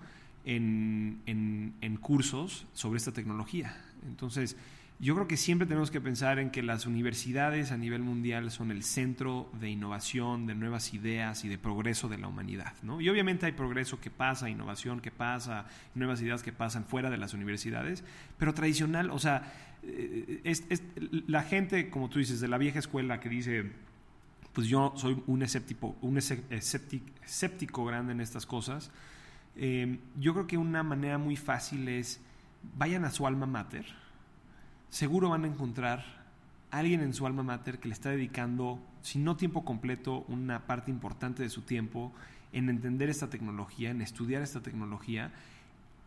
[0.45, 3.75] en, en- en cursos sobre esta tecnología.
[4.07, 4.55] Entonces,
[5.01, 8.69] yo creo que siempre tenemos que pensar en que las universidades a nivel mundial son
[8.69, 12.73] el centro de innovación, de nuevas ideas y de progreso de la humanidad.
[12.83, 12.99] ¿no?
[12.99, 17.17] Y obviamente hay progreso que pasa, innovación que pasa, nuevas ideas que pasan fuera de
[17.17, 18.03] las universidades,
[18.37, 20.41] pero tradicional, o sea, eh,
[21.27, 23.71] la gente, como tú dices, de la vieja escuela que dice,
[24.51, 28.91] pues yo soy un escéptico, un escep- escéptic- escéptico grande en estas cosas,
[29.55, 32.19] eh, yo creo que una manera muy fácil es,
[32.77, 33.85] vayan a su alma mater,
[34.89, 36.03] seguro van a encontrar
[36.71, 40.91] alguien en su alma mater que le está dedicando, si no tiempo completo, una parte
[40.91, 42.11] importante de su tiempo
[42.53, 45.31] en entender esta tecnología, en estudiar esta tecnología,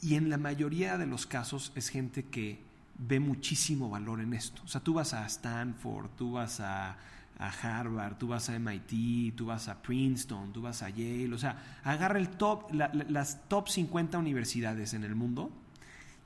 [0.00, 2.58] y en la mayoría de los casos es gente que
[2.98, 4.62] ve muchísimo valor en esto.
[4.64, 6.96] O sea, tú vas a Stanford, tú vas a,
[7.38, 11.80] Harvard, tú vas a MIT, tú vas a Princeton, tú vas a Yale, o sea,
[11.82, 15.50] agarra el top, la- la- las top 50 universidades en el mundo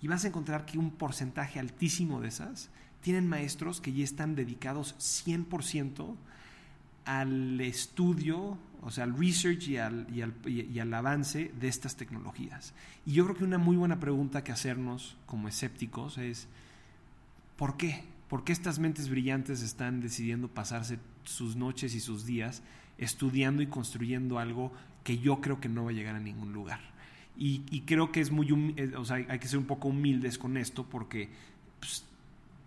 [0.02, 2.68] y vas a encontrar que un porcentaje altísimo de esas
[3.02, 6.14] tienen maestros que ya están dedicados 100%
[7.04, 12.74] al estudio, o sea, al research y al, y al- avance de estas tecnologías.
[13.04, 16.48] Y yo creo que una muy buena pregunta que hacernos como escépticos es,
[17.56, 18.04] ¿por qué?
[18.28, 22.62] ¿Por qué estas mentes brillantes están decidiendo pasarse sus noches y sus días
[22.98, 24.72] estudiando y construyendo algo
[25.04, 26.80] que yo creo que no va a llegar a ningún lugar?
[27.38, 30.38] Y, y creo que es muy, eh, o sea, hay, que ser un poco humildes
[30.38, 31.28] con esto porque,
[31.80, 32.04] pues,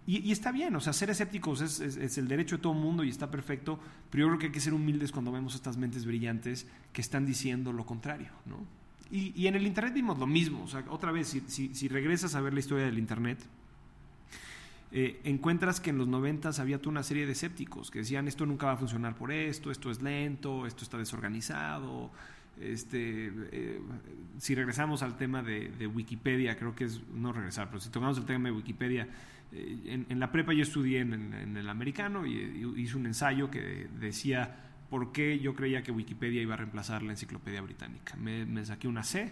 [0.06, 3.10] y, está bien, o sea, ser escépticos es, el derecho de todo el mundo y
[3.10, 3.80] está perfecto,
[4.10, 7.26] pero yo creo que hay que ser humildes cuando vemos estas mentes brillantes que están
[7.26, 8.58] diciendo lo contrario, ¿no?
[9.12, 11.88] Y, y en el Internet vimos lo mismo, o sea, otra vez, si, si- si
[11.88, 13.40] regresas a ver la historia del Internet,
[14.92, 18.46] eh, encuentras que en los 90 había toda una serie de escépticos que decían esto
[18.48, 22.12] nunca va a funcionar por esto, esto es lento, esto está desorganizado.
[22.60, 23.82] Este, eh,
[24.38, 28.26] si regresamos al tema de, Wikipedia, creo que es no regresar, pero si tocamos el
[28.26, 29.08] tema de Wikipedia,
[29.52, 33.88] eh, en, la prepa yo estudié en, el americano y, y hice un ensayo que
[34.00, 38.16] decía por qué yo creía que Wikipedia iba a reemplazar la enciclopedia británica.
[38.18, 39.32] Me, me saqué una C.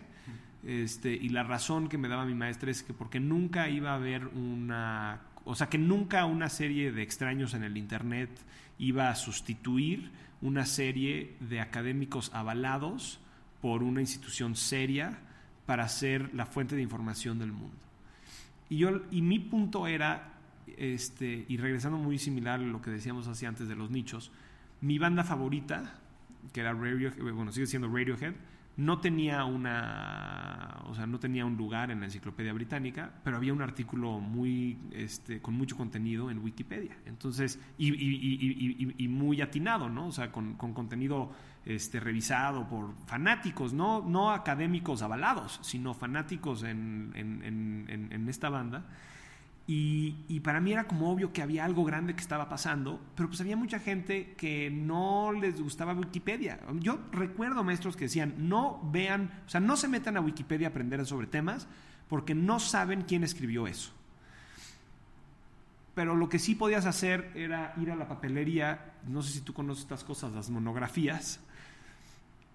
[0.63, 3.95] Este, y la razón que me daba mi maestra es que porque nunca iba a
[3.95, 8.29] haber una, o sea, que nunca una serie de extraños en el Internet
[8.77, 13.19] iba a sustituir una serie de académicos avalados
[13.61, 15.19] por una institución seria
[15.65, 17.77] para ser la fuente de información del mundo.
[18.69, 20.33] Y, yo, y mi punto era,
[20.77, 24.31] este, y regresando muy similar a lo que decíamos así antes de los nichos,
[24.81, 25.95] mi banda favorita,
[26.53, 28.33] que era Radiohead, bueno, sigue siendo Radiohead,
[28.77, 33.51] no tenía una, o sea, no tenía un lugar en la enciclopedia británica, pero había
[33.53, 36.95] un artículo muy, este, con mucho contenido en Wikipedia.
[37.05, 40.07] Entonces, y, y- y- y- muy atinado, ¿no?
[40.07, 41.31] O sea, con, con contenido
[41.65, 47.43] este, revisado por fanáticos, no, no académicos avalados, sino fanáticos en- en-
[47.89, 48.85] en- en esta banda.
[49.69, 53.41] Y, para mí era como obvio que había algo grande que estaba pasando, pero pues
[53.41, 56.61] había mucha gente que no les gustaba Wikipedia.
[56.79, 60.69] Yo recuerdo maestros que decían, no vean, o sea, no se metan a Wikipedia a
[60.69, 61.67] aprender sobre temas
[62.07, 63.91] porque no saben quién escribió eso.
[65.95, 69.53] Pero lo que sí podías hacer era ir a la papelería, no sé si tú
[69.53, 71.41] conoces estas cosas, las monografías,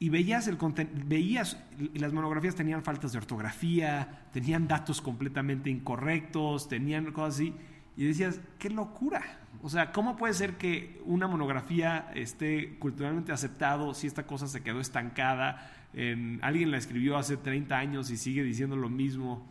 [0.02, 0.58] y veías el
[1.04, 1.62] veías
[1.94, 7.54] las monografías tenían faltas de ortografía, tenían datos completamente incorrectos, tenían cosas así
[7.96, 9.22] y decías, qué locura.
[9.62, 14.64] O sea, ¿cómo puede ser que una monografía esté culturalmente aceptado si esta cosa se
[14.64, 15.70] quedó estancada?
[15.92, 19.46] En, alguien la escribió hace 30 años y sigue diciendo lo mismo.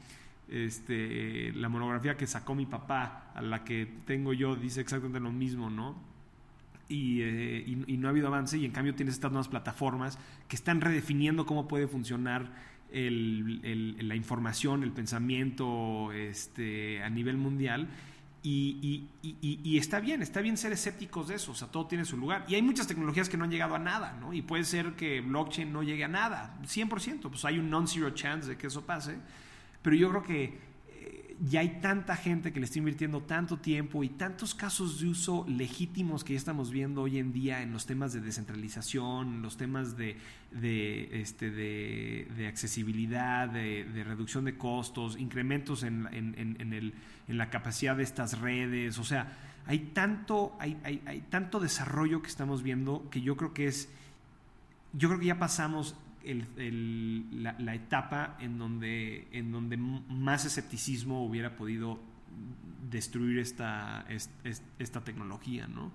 [0.49, 5.31] Este, la monografía que sacó mi papá, a la que tengo yo, dice exactamente lo
[5.31, 6.10] mismo, ¿no?
[6.91, 10.19] Y, eh, y- y no ha habido avance y en cambio tienes estas nuevas plataformas
[10.47, 12.51] que están redefiniendo cómo puede funcionar
[12.91, 17.87] el- el- la información, el pensamiento este, a nivel mundial.
[18.43, 22.17] Y, y- está bien, está bien ser escépticos de eso, o sea, todo tiene su
[22.17, 22.43] lugar.
[22.47, 24.33] Y hay muchas tecnologías que no han llegado a nada, ¿no?
[24.33, 28.49] Y puede ser que blockchain no llegue a nada, 100%, pues hay un non-zero chance
[28.49, 29.17] de que eso pase.
[29.83, 30.70] Pero yo creo que
[31.43, 35.43] ya hay tanta gente que le está invirtiendo tanto tiempo y tantos casos de uso
[35.47, 39.97] legítimos que ya estamos viendo hoy en día en los temas de descentralización, los temas
[39.97, 40.17] de,
[40.51, 46.93] de, este, de, de accesibilidad, de, reducción de costos, incrementos en, en- en- en el-
[47.27, 48.99] en la capacidad de estas redes.
[48.99, 49.35] O sea,
[49.65, 53.89] hay tanto, hay, hay- hay tanto desarrollo que estamos viendo que yo creo que es
[54.93, 61.99] yo creo que ya pasamos la, etapa en donde, en donde más escepticismo hubiera podido
[62.89, 65.91] destruir esta, es- es- esta tecnología, ¿no?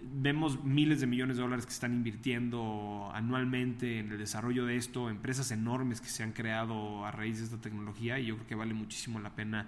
[0.00, 5.10] Vemos miles de millones de dólares que están invirtiendo anualmente en el desarrollo de esto,
[5.10, 8.54] empresas enormes que se han creado a raíz de esta tecnología y yo creo que
[8.54, 9.66] vale muchísimo la pena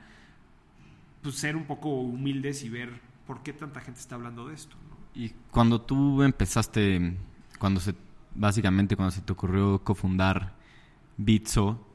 [1.23, 4.77] pues, ser un poco humildes y ver por qué tanta gente está hablando de esto.
[5.15, 7.17] Y cuando tú empezaste,
[7.59, 7.95] cuando se,
[8.35, 10.55] básicamente cuando se te ocurrió cofundar
[11.17, 11.87] Bitso,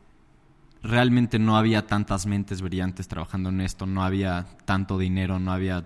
[0.83, 5.85] realmente no había tantas mentes brillantes trabajando en esto, no había tanto dinero, no había,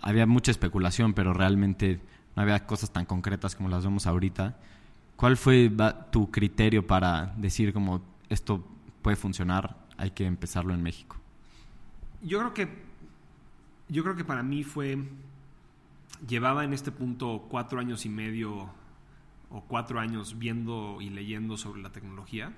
[0.00, 2.00] había mucha especulación, pero realmente
[2.34, 4.56] no había cosas tan concretas como las vemos ahorita.
[5.16, 5.70] ¿Cuál fue
[6.10, 8.66] tu criterio para decir como esto
[9.02, 11.16] puede funcionar, hay que empezarlo en México?
[12.22, 12.92] Yo creo que
[13.88, 14.98] yo creo que para mí fue
[16.26, 18.70] llevaba en este punto cuatro años y medio
[19.52, 22.52] o cuatro años viendo y leyendo sobre la tecnología.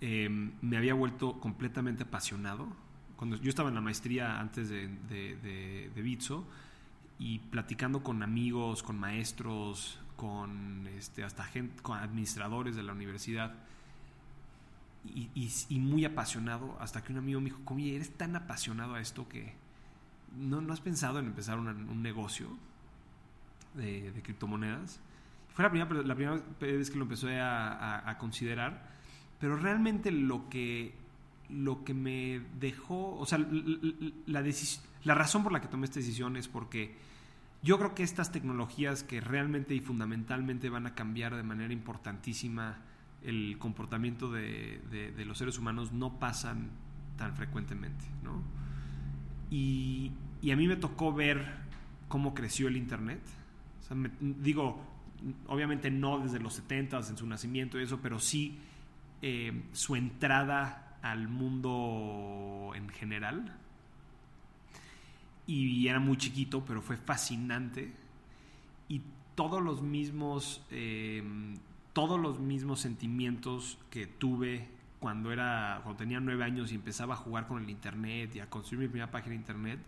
[0.00, 0.28] Eh,
[0.60, 2.68] me había vuelto completamente apasionado.
[3.16, 6.46] Cuando yo estaba en la maestría antes de, de, Bitso
[7.18, 13.54] y platicando con amigos, con maestros, con este, hasta gente, con administradores de la universidad
[15.04, 19.26] y, muy apasionado hasta que un amigo me dijo, oye, eres tan apasionado a esto
[19.28, 19.54] que
[20.36, 22.48] no, no has pensado en empezar un negocio
[23.76, 25.00] de, criptomonedas.
[25.54, 28.90] Fue la primera, la primera vez que lo empecé a, considerar,
[29.40, 30.94] pero realmente lo que,
[31.48, 36.00] lo que me dejó, o sea, la, decis- la razón por la que tomé esta
[36.00, 36.94] decisión es porque
[37.62, 42.78] yo creo que estas tecnologías que realmente y fundamentalmente van a cambiar de manera importantísima
[43.22, 46.68] el comportamiento de, de- de los seres humanos no pasan
[47.16, 48.42] tan frecuentemente, ¿no?
[49.50, 50.12] Y,
[50.42, 51.46] y a mí me tocó ver
[52.08, 53.20] cómo creció el Internet.
[53.86, 54.82] Sea, digo,
[55.48, 58.58] obviamente no desde los 70 en su nacimiento y eso, pero sí
[59.22, 63.56] eh, su entrada al mundo en general.
[65.46, 67.92] Y era muy chiquito, pero fue fascinante.
[68.88, 69.02] Y
[69.36, 71.22] todos los mismos, eh,
[71.92, 74.68] todos los mismos sentimientos que tuve
[74.98, 78.50] cuando era, cuando tenía nueve años y empezaba a jugar con el internet y a
[78.50, 79.78] construir mi primera página de internet,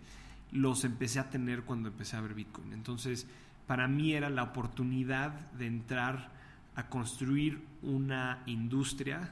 [0.52, 2.72] los empecé a tener cuando empecé a ver Bitcoin.
[2.72, 3.26] Entonces,
[3.68, 6.32] para mí era la oportunidad de entrar
[6.74, 9.30] a construir una industria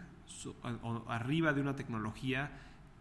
[1.08, 2.50] arriba de una tecnología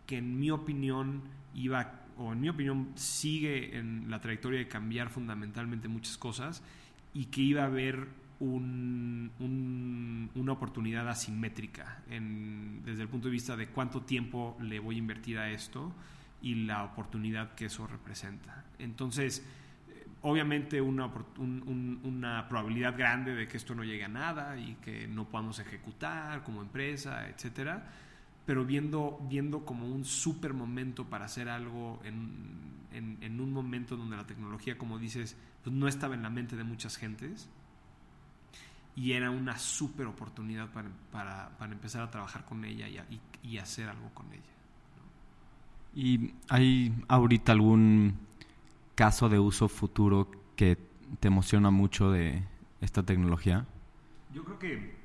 [0.08, 1.22] que en mi opinión
[1.54, 6.64] iba o en mi opinión sigue en la trayectoria de cambiar fundamentalmente muchas cosas
[7.14, 8.08] y que iba a haber
[8.40, 14.96] un- un- una oportunidad asimétrica desde el punto de vista de cuánto tiempo le voy
[14.96, 15.94] a invertir a esto
[16.42, 18.64] y la oportunidad que eso representa.
[18.80, 19.44] Entonces,
[20.26, 21.06] obviamente una,
[21.38, 26.44] una probabilidad grande de que esto no llegue a nada y que no podamos ejecutar
[26.44, 27.92] como empresa, etcétera,
[28.46, 34.18] pero viendo, viendo como un super momento para hacer algo en, en- un momento donde
[34.18, 37.48] la tecnología, como dices, pues no estaba en la mente de muchas gentes
[38.96, 42.88] y era una super oportunidad para, para- para empezar a trabajar con ella
[43.44, 44.42] y hacer algo con ella.
[45.94, 48.16] ¿Y hay ahorita algún
[48.96, 50.78] caso de uso futuro que
[51.20, 52.44] te emociona mucho de
[52.82, 53.66] esta tecnología?
[54.34, 54.96] Yo creo que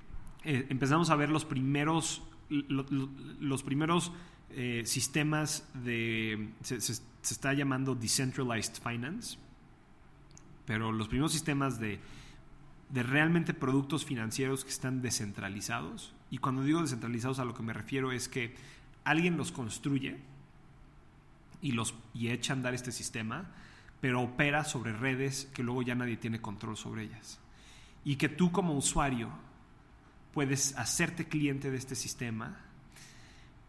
[0.44, 3.08] eh, empezamos a ver los primeros, lo- lo-
[3.40, 4.12] los primeros
[4.50, 9.38] eh, sistemas de, se, se- se está llamando decentralized finance,
[10.66, 12.00] pero los primeros sistemas de,
[12.90, 16.14] de realmente productos financieros que están descentralizados.
[16.30, 18.54] Y cuando digo descentralizados a lo que me refiero es que
[19.04, 20.18] alguien los construye
[21.62, 23.50] y, los, y echa a andar este sistema,
[24.00, 27.38] pero opera sobre redes que luego ya nadie tiene control sobre ellas.
[28.04, 29.30] Y que tú como usuario
[30.32, 32.58] puedes hacerte cliente de este sistema,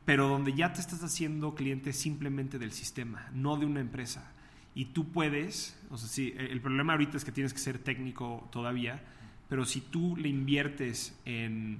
[0.06, 4.32] pero donde ya te estás haciendo cliente simplemente del sistema, no de una empresa.
[4.74, 8.48] Y tú puedes, o sea, sí, el problema ahorita es que tienes que ser técnico
[8.52, 9.04] todavía,
[9.50, 11.80] pero si tú le inviertes en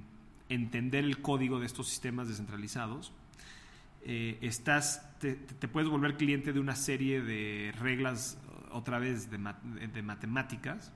[0.50, 3.12] entender el código de estos sistemas descentralizados,
[4.04, 5.36] eh, estás, te,
[5.68, 8.38] puedes volver cliente de una serie de reglas,
[8.72, 9.38] otra vez, de,
[10.02, 10.92] matemáticas,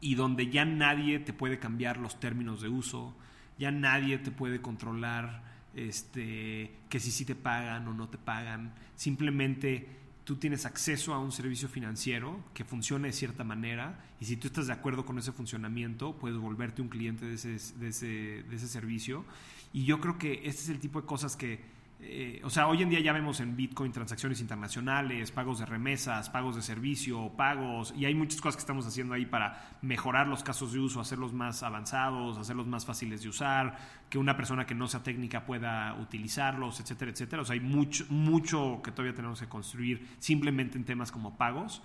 [0.00, 3.14] y donde ya nadie te puede cambiar los términos de uso,
[3.58, 5.42] ya nadie te puede controlar
[5.74, 9.88] este, que si sí te pagan o no te pagan, simplemente
[10.24, 14.48] tú tienes acceso a un servicio financiero que funciona de cierta manera y si tú
[14.48, 17.48] estás de acuerdo con ese funcionamiento, puedes volverte un cliente de ese,
[17.78, 19.24] de ese servicio.
[19.72, 21.60] Y yo creo que este es el tipo de cosas que
[22.06, 26.28] eh, o sea, hoy en día ya vemos en Bitcoin transacciones internacionales, pagos de remesas,
[26.28, 30.42] pagos de servicio, pagos, y hay muchas cosas que estamos haciendo ahí para mejorar los
[30.42, 33.78] casos de uso, hacerlos más avanzados, hacerlos más fáciles de usar,
[34.10, 37.42] que una persona que no sea técnica pueda utilizarlos, etcétera, etcétera.
[37.42, 41.82] O sea, hay mucho, mucho que todavía tenemos que construir simplemente en temas como pagos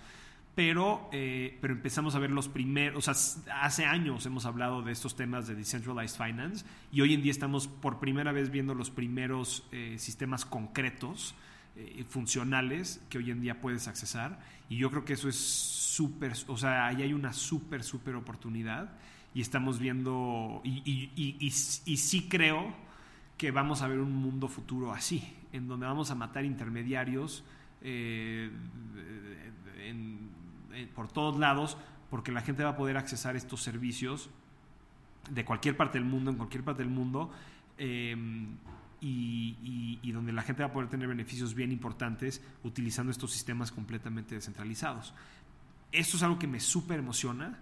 [0.59, 4.91] pero, eh, pero empezamos a ver los primeros, o sea, hace años hemos hablado de
[4.91, 8.89] estos temas de decentralized finance y hoy en día estamos por primera vez viendo los
[8.89, 11.33] primeros eh, sistemas concretos,
[11.77, 16.33] eh, funcionales, que hoy en día puedes accesar y yo creo que eso es súper,
[16.47, 18.89] o sea, ahí hay una súper, súper oportunidad
[19.33, 22.75] y estamos viendo, y, y, y, y, sí creo
[23.37, 27.45] que vamos a ver un mundo futuro así, en donde vamos a matar intermediarios.
[27.81, 28.49] En,
[30.73, 31.77] eh, por todos lados,
[32.09, 34.29] porque la gente va a poder accesar estos servicios
[35.29, 37.31] de cualquier parte del mundo, en cualquier parte del mundo,
[37.77, 38.57] em,
[39.01, 44.35] y, donde la gente va a poder tener beneficios bien importantes utilizando estos sistemas completamente
[44.35, 45.13] descentralizados.
[45.91, 47.57] Esto es algo que me súper emociona.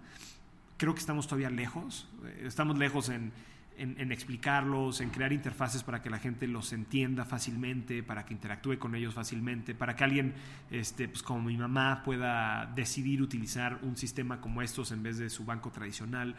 [0.76, 2.08] Creo que estamos todavía lejos.
[2.24, 3.32] Eh, estamos lejos en
[3.78, 8.78] en, explicarlos, en crear interfaces para que la gente los entienda fácilmente, para que interactúe
[8.78, 10.34] con ellos fácilmente, para que alguien,
[10.70, 15.30] este, pues como mi mamá, pueda decidir utilizar un sistema como estos en vez de
[15.30, 16.34] su banco tradicional.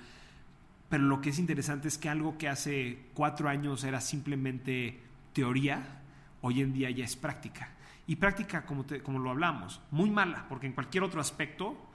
[0.89, 4.99] Pero lo que es interesante es que algo que hace cuatro años era simplemente
[5.33, 6.01] teoría,
[6.41, 7.71] hoy en día ya es práctica.
[8.07, 11.88] Y práctica, como, como lo hablamos, muy mala, porque en cualquier otro aspecto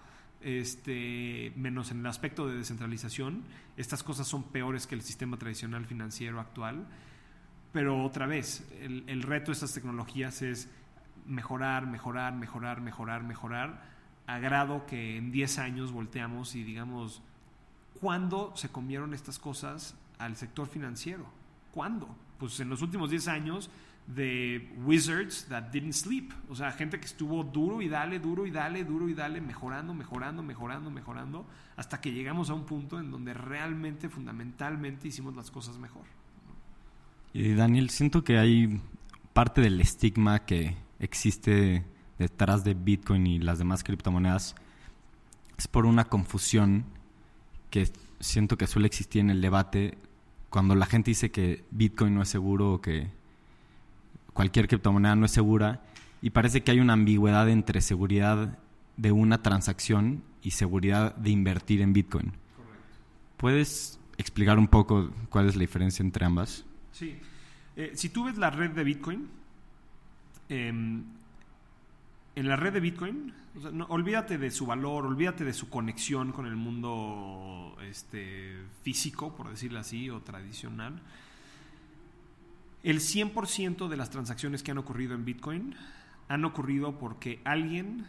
[0.45, 3.43] este, menos en el aspecto de descentralización,
[3.77, 6.87] estas cosas son peores que el sistema tradicional financiero actual.
[7.73, 10.69] Pero otra vez, el, el reto de estas tecnologías es
[11.27, 13.83] mejorar, mejorar, mejorar, mejorar, mejorar,
[14.27, 17.23] a grado que en 10 años volteamos y digamos,
[18.01, 21.27] ¿cuándo se comieron estas cosas al sector financiero?
[21.73, 22.15] ¿Cuándo?
[22.39, 23.71] Pues en los últimos 10 años
[24.07, 26.33] de wizards that didn't sleep.
[26.49, 29.95] O sea, gente que estuvo duro y dale, duro y dale, duro y dale, mejorando,
[29.95, 31.47] mejorando, mejorando, mejorando,
[31.77, 36.05] hasta que llegamos a un punto en donde realmente, fundamentalmente, hicimos las cosas mejor.
[37.33, 38.81] Y Daniel, siento que hay
[39.33, 41.85] parte del estigma que existe
[42.19, 44.55] detrás de Bitcoin y las demás criptomonedas
[45.57, 46.85] es por una confusión
[47.71, 47.91] que
[48.21, 49.99] siento que suele existir en el debate
[50.49, 53.11] cuando la gente dice que Bitcoin no es seguro o que
[54.35, 55.83] cualquier criptomoneda no es segura
[56.21, 58.59] y parece que hay una ambigüedad entre seguridad
[58.97, 62.33] de una transacción y seguridad de invertir en Bitcoin.
[62.57, 62.87] Correcto.
[63.39, 66.65] ¿Puedes explicar un poco cuál es la diferencia entre ambas?
[66.93, 67.17] Sí.
[67.77, 69.29] Eh, si tú ves la red de Bitcoin,
[70.49, 71.05] em,
[72.37, 73.33] en la red de Bitcoin,
[73.89, 79.79] olvídate de su valor, olvídate de su conexión con el mundo este, físico, por decirlo
[79.79, 81.01] así, o tradicional.
[82.85, 85.75] El 100% de las transacciones que han ocurrido en Bitcoin
[86.29, 88.07] han ocurrido porque alguien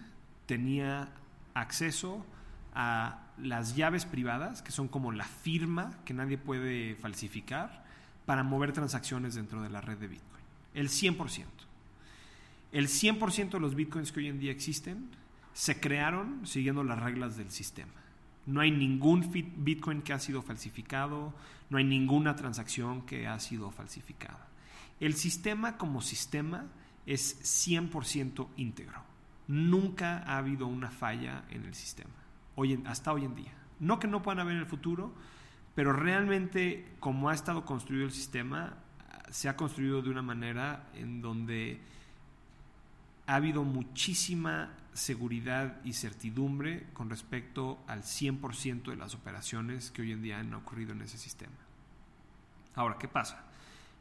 [0.47, 1.07] tenía
[1.53, 2.25] acceso
[2.73, 7.85] a las llaves privadas, que son como la firma que nadie puede falsificar,
[8.25, 10.43] para mover transacciones dentro de la red de Bitcoin.
[10.73, 11.45] El 100%.
[12.73, 15.07] El 100% de los Bitcoins que hoy en día existen
[15.53, 17.93] se crearon siguiendo las reglas del sistema.
[18.45, 21.33] No hay ningún Bitcoin que ha sido falsificado,
[21.69, 24.49] no hay ninguna transacción que ha sido falsificada.
[24.99, 26.65] El sistema como sistema
[27.05, 29.03] es 100% íntegro.
[29.47, 32.15] Nunca ha habido una falla en el sistema,
[32.55, 33.53] hoy hasta hoy en día.
[33.79, 35.13] No que no puedan haber en el futuro,
[35.75, 38.77] pero realmente como ha estado construido el sistema,
[39.29, 41.81] se ha construido de una manera en donde
[43.27, 50.13] ha habido muchísima seguridad y certidumbre con respecto al 100% de las operaciones que hoy
[50.13, 51.57] en día han ocurrido en ese sistema.
[52.75, 53.43] Ahora, ¿qué pasa?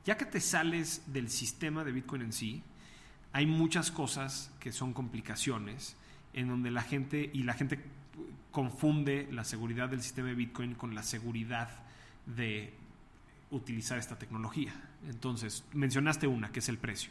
[0.04, 2.62] Ya que te sales del sistema de Bitcoin en sí,
[3.32, 5.96] hay muchas cosas que son complicaciones
[6.34, 7.80] en donde la gente y la gente
[8.50, 11.68] confunde la seguridad del sistema de Bitcoin con la seguridad
[12.26, 12.72] de
[13.50, 14.72] utilizar esta tecnología.
[15.08, 17.10] Entonces, mencionaste una, que es el precio.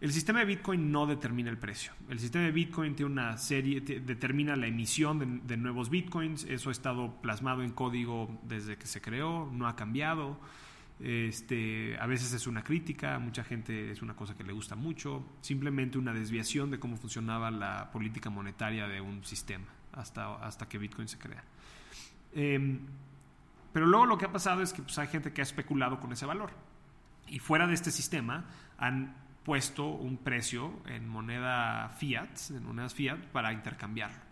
[0.00, 1.92] El sistema de Bitcoin no determina el precio.
[2.08, 6.44] El sistema de Bitcoin tiene una serie, te- determina la emisión de, de nuevos Bitcoins.
[6.44, 10.38] Eso ha estado plasmado en código desde que se creó, no ha cambiado.
[11.00, 15.24] Este, a veces es una crítica, mucha gente es una cosa que le gusta mucho,
[15.40, 20.78] simplemente una desviación de cómo funcionaba la política monetaria de un sistema hasta, hasta que
[20.78, 21.42] Bitcoin se crea.
[22.32, 22.80] Em,
[23.72, 26.12] pero luego lo que ha pasado es que pues, hay gente que ha especulado con
[26.12, 26.52] ese valor.
[27.26, 28.44] Y fuera de este sistema
[28.78, 34.23] han puesto un precio en moneda fiat, en monedas fiat, para intercambiarlo.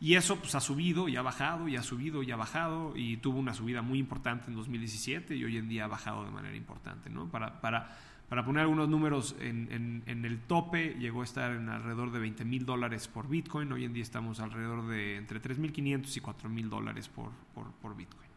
[0.00, 3.16] Y eso pues ha subido y ha bajado y ha subido y ha bajado y
[3.16, 6.54] tuvo una subida muy importante en 2017 y hoy en día ha bajado de manera
[6.54, 7.08] importante.
[7.08, 7.28] ¿no?
[7.30, 7.96] Para, para,
[8.28, 12.44] para poner algunos números, en, en- el tope llegó a estar en alrededor de 20
[12.44, 13.72] mil dólares por Bitcoin.
[13.72, 17.96] Hoy en día estamos alrededor de entre 3.500 y 4 mil dólares por, por, por
[17.96, 18.28] Bitcoin.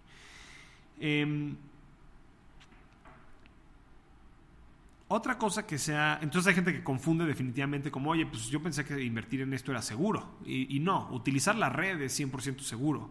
[1.01, 1.55] Em,
[5.11, 8.85] otra cosa que sea, entonces hay gente que confunde definitivamente como, oye, pues yo pensé
[8.85, 10.37] que invertir en esto era seguro.
[10.45, 13.09] Y, no, utilizar la red es 100% seguro.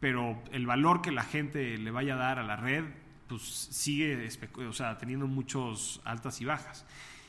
[0.00, 2.84] Pero el valor que la gente le vaya a dar a la red,
[3.28, 4.26] pues sigue
[4.66, 6.86] o sea, teniendo muchos altas y bajas.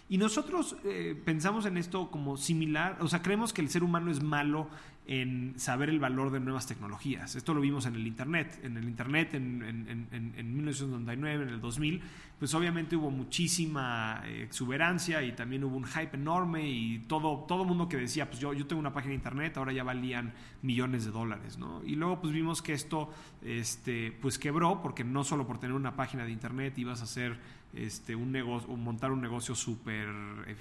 [0.08, 4.12] Y nosotros eh, pensamos en esto como similar, o sea, creemos que el ser humano
[4.12, 4.70] es malo
[5.08, 7.36] en saber el valor de nuevas tecnologías.
[7.36, 8.60] Esto lo vimos en el Internet.
[8.64, 12.02] En el Internet, en, en, en, en 1999, en el 2000,
[12.40, 17.64] pues obviamente hubo muchísima eh, exuberancia y también hubo un hype enorme y todo todo
[17.64, 21.06] mundo que decía, pues yo, yo tengo una página de Internet, ahora ya valían millones
[21.06, 21.82] de dólares, ¿no?
[21.86, 23.10] Y luego pues vimos que esto
[23.42, 27.38] este, pues quebró porque no solo por tener una página de Internet ibas a hacer
[27.74, 30.08] este, un negocio, montar un negocio súper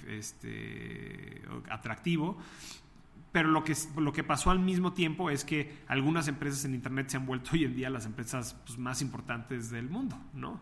[0.09, 2.39] este, atractivo,
[3.35, 7.09] pero lo que, lo que pasó al mismo tiempo es que algunas empresas en Internet
[7.09, 10.61] se han vuelto hoy en día las empresas pues, más importantes del mundo, ¿no?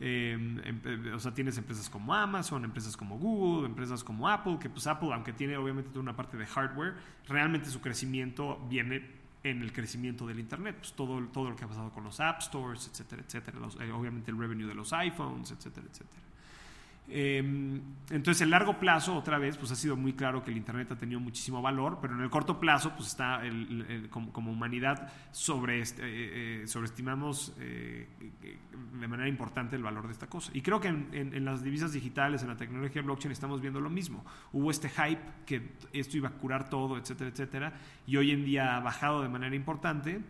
[0.00, 0.32] Eh,
[0.64, 4.68] em- eh, o sea, tienes empresas como Amazon, empresas como Google, empresas como Apple, que
[4.68, 6.94] pues Apple, aunque tiene obviamente toda una parte de hardware,
[7.28, 11.68] realmente su crecimiento viene en el crecimiento del Internet, pues todo, todo lo que ha
[11.68, 15.52] pasado con los App Stores, etcétera, etcétera, los- eh, obviamente el revenue de los iPhones,
[15.52, 16.22] etcétera, etcétera.
[17.10, 17.80] Eh,
[18.10, 20.96] entonces, en largo plazo, otra vez, pues ha sido muy claro que el Internet ha
[20.96, 25.82] tenido muchísimo valor, pero en el corto plazo, pues está el- el- como, humanidad eh,
[26.00, 28.08] eh, sobreestimamos eh,
[29.00, 30.50] de manera importante el valor de esta cosa.
[30.54, 33.80] Y creo que en, en- en las divisas digitales, en la tecnología blockchain, estamos viendo
[33.80, 34.24] lo mismo.
[34.52, 37.72] Hubo este hype que esto iba a curar todo, etcétera, etcétera,
[38.06, 40.20] y hoy en día ha bajado de manera importante,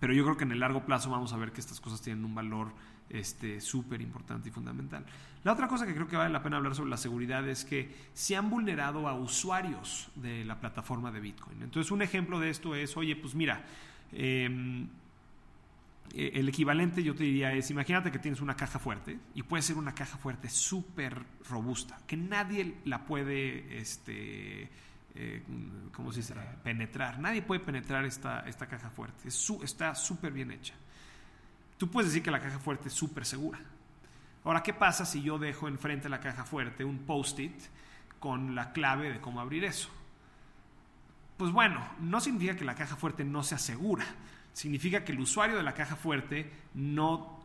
[0.00, 2.24] pero yo creo que en el largo plazo vamos a ver que estas cosas tienen
[2.24, 2.72] un valor
[3.10, 5.04] este súper importante y fundamental.
[5.44, 7.92] La otra cosa que creo que vale la pena hablar sobre la seguridad es que
[8.14, 11.62] se han vulnerado a usuarios de la plataforma de Bitcoin.
[11.62, 13.64] Entonces, un ejemplo de esto es, oye, pues mira,
[14.12, 14.86] eh,
[16.14, 19.62] eh, el equivalente yo te diría es, imagínate que tienes una caja fuerte y puede
[19.62, 24.68] ser una caja fuerte súper robusta, que nadie la puede, este,
[25.14, 25.42] eh,
[25.92, 26.34] ¿cómo se dice?
[26.62, 27.18] Penetrar.
[27.18, 29.28] Nadie puede penetrar esta, esta caja fuerte.
[29.28, 30.74] Es su- está súper bien hecha.
[31.82, 33.58] Tú puedes decir que la caja fuerte es súper segura.
[34.44, 37.60] Ahora, ¿qué pasa si yo dejo enfrente de la caja fuerte un post-it
[38.20, 39.88] con la clave de cómo abrir eso?
[41.36, 44.06] Pues bueno, no significa que la caja fuerte no sea segura.
[44.52, 47.40] Significa que el usuario de la caja fuerte no,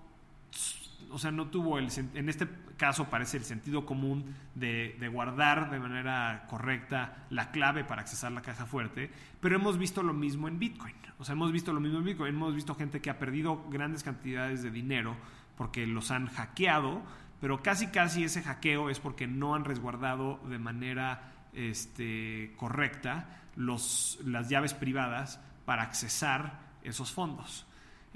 [1.11, 2.47] o sea, no tuvo el, en este
[2.77, 8.31] caso parece el sentido común de, de guardar de manera correcta la clave para accesar
[8.31, 10.95] la caja fuerte, pero hemos visto lo mismo en Bitcoin.
[11.19, 12.35] O sea, hemos visto lo mismo en Bitcoin.
[12.35, 15.15] Hemos visto gente que ha perdido grandes cantidades de dinero
[15.57, 17.01] porque los han hackeado,
[17.41, 24.19] pero casi casi ese hackeo es porque no han resguardado de manera este, correcta los,
[24.23, 27.66] las llaves privadas para accesar esos fondos.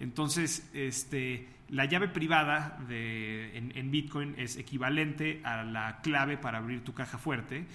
[0.02, 6.94] Entonces, este, la llave privada en, Bitcoin es equivalente a la clave para abrir tu
[6.94, 7.66] caja fuerte.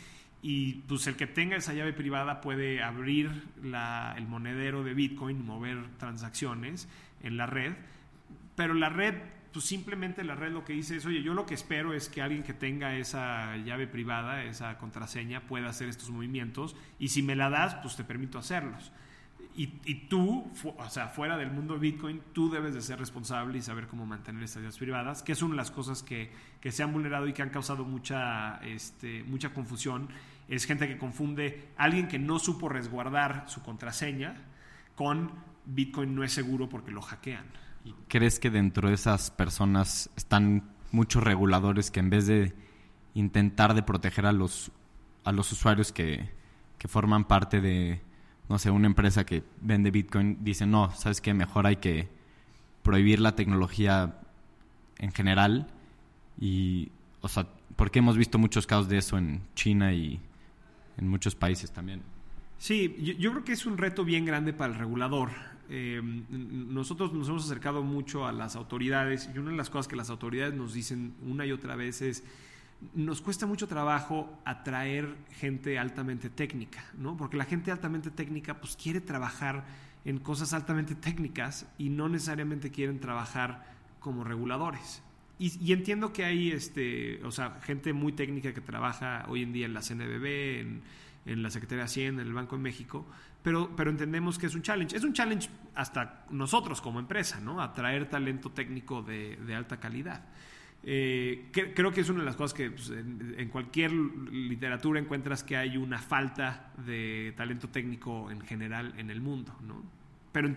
[0.42, 3.30] Y pues el que tenga esa llave privada puede abrir
[3.62, 6.88] el monedero de Bitcoin, mover transacciones
[7.22, 7.74] en la red.
[8.56, 9.14] Pero la red,
[9.52, 12.22] pues simplemente la red lo que dice es, oye, yo lo que espero es que
[12.22, 16.74] alguien que tenga esa llave privada, esa contraseña, pueda hacer estos movimientos.
[16.98, 18.90] Y si me la das, pues te permito hacerlos.
[19.56, 23.62] Y, y tú, o sea, fuera del mundo Bitcoin, tú debes de ser responsable y
[23.62, 26.30] saber cómo mantener estas llaves privadas, que es una de las cosas que,
[26.60, 30.08] que se han vulnerado y que han causado mucha, este, mucha confusión.
[30.48, 34.36] Es gente que confunde a alguien que no supo resguardar su contraseña
[34.94, 35.32] con
[35.66, 37.44] Bitcoin no es seguro porque lo hackean.
[38.08, 42.54] ¿Crees que dentro de esas personas están muchos reguladores que en vez de
[43.14, 44.72] intentar de proteger a los,
[45.24, 46.30] a los usuarios que,
[46.78, 48.00] que forman parte de,
[48.48, 51.34] no sé, una empresa que vende Bitcoin, dicen, no, ¿sabes qué?
[51.34, 52.08] Mejor hay que
[52.82, 54.18] prohibir la tecnología
[54.98, 55.66] en general
[56.40, 56.90] y,
[57.20, 60.20] o sea, porque hemos visto muchos casos de eso en China y
[60.96, 62.02] en muchos países también.
[62.58, 65.30] Sí, yo, yo creo que es un reto bien grande para el regulador.
[65.68, 69.96] Eh, nosotros nos hemos acercado mucho a las autoridades y una de las cosas que
[69.96, 72.22] las autoridades nos dicen una y otra vez es
[72.94, 77.16] nos cuesta mucho trabajo atraer gente altamente técnica, ¿no?
[77.16, 79.64] Porque la gente altamente técnica pues quiere trabajar
[80.04, 83.64] en cosas altamente técnicas y no necesariamente quieren trabajar
[83.98, 85.02] como reguladores.
[85.38, 89.66] Y, entiendo que hay este, o sea, gente muy técnica que trabaja hoy en día
[89.66, 90.80] en la CNBB,
[91.26, 93.04] en, la Secretaría de Hacienda, en el Banco de México,
[93.42, 94.96] pero, pero entendemos que es un challenge.
[94.96, 97.60] Es un challenge hasta nosotros como empresa, ¿no?
[97.60, 100.22] Atraer talento técnico de alta calidad.
[100.88, 105.56] Eh, creo que es una de las cosas que pues, en, cualquier literatura encuentras que
[105.56, 109.82] hay una falta de talento técnico en general en el mundo, ¿no?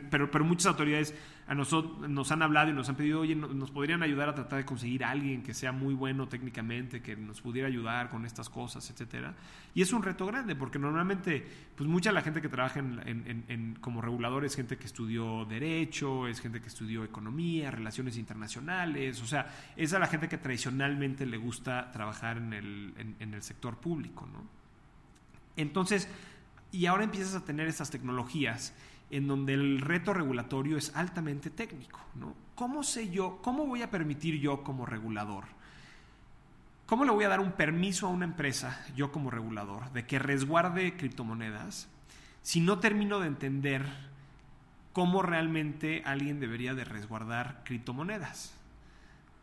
[0.10, 1.16] Pero, pero, muchas autoridades
[1.48, 4.60] a nosotros nos han hablado y nos han pedido, oye, nos podrían ayudar a tratar
[4.60, 8.50] de conseguir a alguien que sea muy bueno técnicamente, que nos pudiera ayudar con estas
[8.50, 9.36] cosas, etcétera.
[9.74, 13.78] Y es un reto grande, porque normalmente, pues mucha de la gente que trabaja en,
[13.80, 19.26] como regulador es gente que estudió Derecho, es gente que estudió Economía, Relaciones Internacionales, o
[19.26, 23.78] sea, es a la gente que tradicionalmente le gusta trabajar en el, en el sector
[23.78, 24.44] público, ¿no?
[25.56, 26.10] Entonces,
[26.72, 28.74] y ahora empiezas a tener estas tecnologías
[29.10, 32.00] en donde el reto regulatorio es altamente técnico.
[32.16, 32.34] ¿no?
[32.56, 35.46] ¿Cómo sé yo, cómo voy a permitir yo como regulador?
[36.86, 40.18] ¿Cómo le voy a dar un permiso a una empresa, yo como regulador, de que
[40.18, 41.88] resguarde criptomonedas
[42.42, 43.86] si no termino de entender
[44.92, 48.59] cómo realmente alguien debería de resguardar criptomonedas?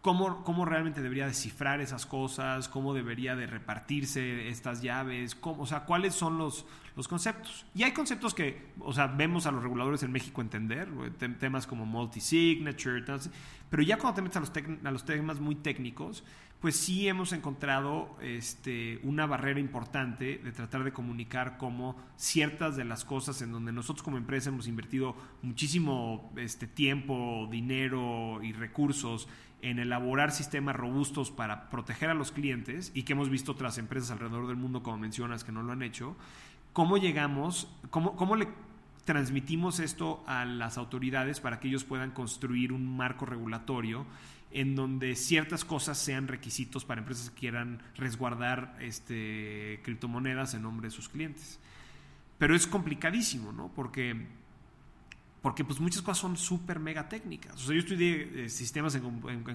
[0.07, 5.67] Cómo, cómo, realmente debería descifrar esas cosas, cómo debería de repartirse estas llaves, cómo, o
[5.67, 7.67] sea, cuáles son los, los conceptos.
[7.75, 10.89] Y hay conceptos que, o sea, vemos a los reguladores en México entender,
[11.41, 13.05] temas como multi-signature,
[13.69, 14.53] pero ya cuando te metes a los,
[14.85, 16.23] a los temas muy técnicos,
[16.61, 22.85] pues sí hemos encontrado este, una barrera importante de tratar de comunicar cómo ciertas de
[22.85, 29.29] las cosas en donde nosotros como empresa hemos invertido muchísimo este, tiempo, dinero y recursos
[29.63, 34.11] en elaborar sistemas robustos para proteger a los clientes y que hemos visto otras empresas
[34.11, 36.17] alrededor del mundo, como mencionas, que no lo han hecho,
[36.73, 38.49] ¿cómo llegamos, cómo, cómo le
[39.05, 44.05] transmitimos esto a las autoridades para que ellos puedan construir un marco regulatorio
[44.57, 50.89] en donde ciertas cosas sean requisitos para empresas que quieran resguardar este, criptomonedas en nombre
[50.89, 51.61] de sus clientes?
[52.39, 53.71] Pero es complicadísimo, ¿no?
[53.75, 54.27] Porque
[55.43, 57.55] porque pues muchas cosas son súper mega técnicas.
[57.55, 59.03] O sea, yo estudié eh, sistemas en,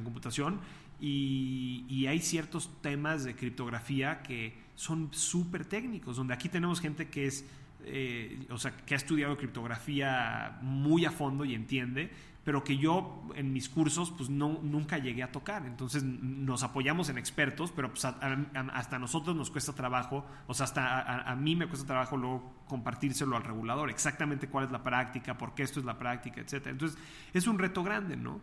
[0.04, 0.62] computación
[1.02, 7.10] y, y, hay ciertos temas de criptografía que son súper técnicos, donde aquí tenemos gente
[7.10, 7.46] que es,
[7.84, 12.10] eh, o sea, que ha estudiado criptografía muy a fondo y entiende,
[12.44, 15.66] pero que yo en mis cursos pues no, nunca llegué a tocar.
[15.66, 20.64] Entonces nos apoyamos en expertos, pero pues hasta a nosotros nos cuesta trabajo, o sea,
[20.64, 25.38] hasta a, mí me cuesta trabajo luego compartírselo al regulador, exactamente cuál es la práctica,
[25.38, 26.68] por qué esto es la práctica, etc.
[26.68, 26.98] Entonces
[27.34, 28.42] es un reto grande, ¿no?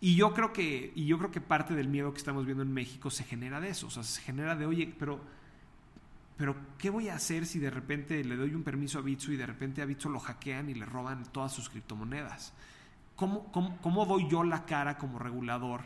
[0.00, 2.72] Y yo creo que, y yo creo que parte del miedo que estamos viendo en
[2.72, 5.20] México se genera de eso, o sea, se genera de, oye, pero
[6.36, 9.36] pero ¿qué voy a hacer si de repente le doy un permiso a Bitso y
[9.36, 12.52] de repente a Bitso lo hackean y le roban todas sus criptomonedas?
[13.16, 15.82] ¿Cómo, cómo, cómo doy yo la cara como regulador?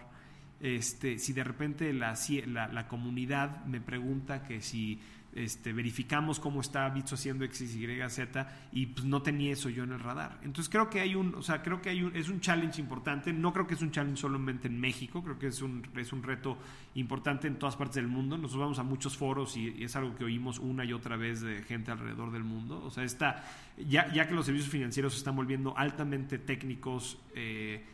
[0.60, 2.14] Este, si de repente la,
[2.46, 5.00] la, la comunidad me pregunta que si
[5.34, 9.84] este, verificamos cómo está Bitso haciendo X, Y, Z y pues no tenía eso yo
[9.84, 10.38] en el radar.
[10.42, 13.32] Entonces creo que hay un, o sea, creo que hay un, es un challenge importante,
[13.32, 16.22] no creo que es un challenge solamente en México, creo que es un, es un
[16.22, 16.58] reto
[16.94, 18.36] importante en todas partes del mundo.
[18.36, 21.62] Nosotros vamos a muchos foros y, es algo que oímos una y otra vez de
[21.62, 22.82] gente alrededor del mundo.
[22.84, 23.44] O sea, está,
[23.76, 27.84] ya, ya que los servicios financieros se están volviendo altamente técnicos, eh,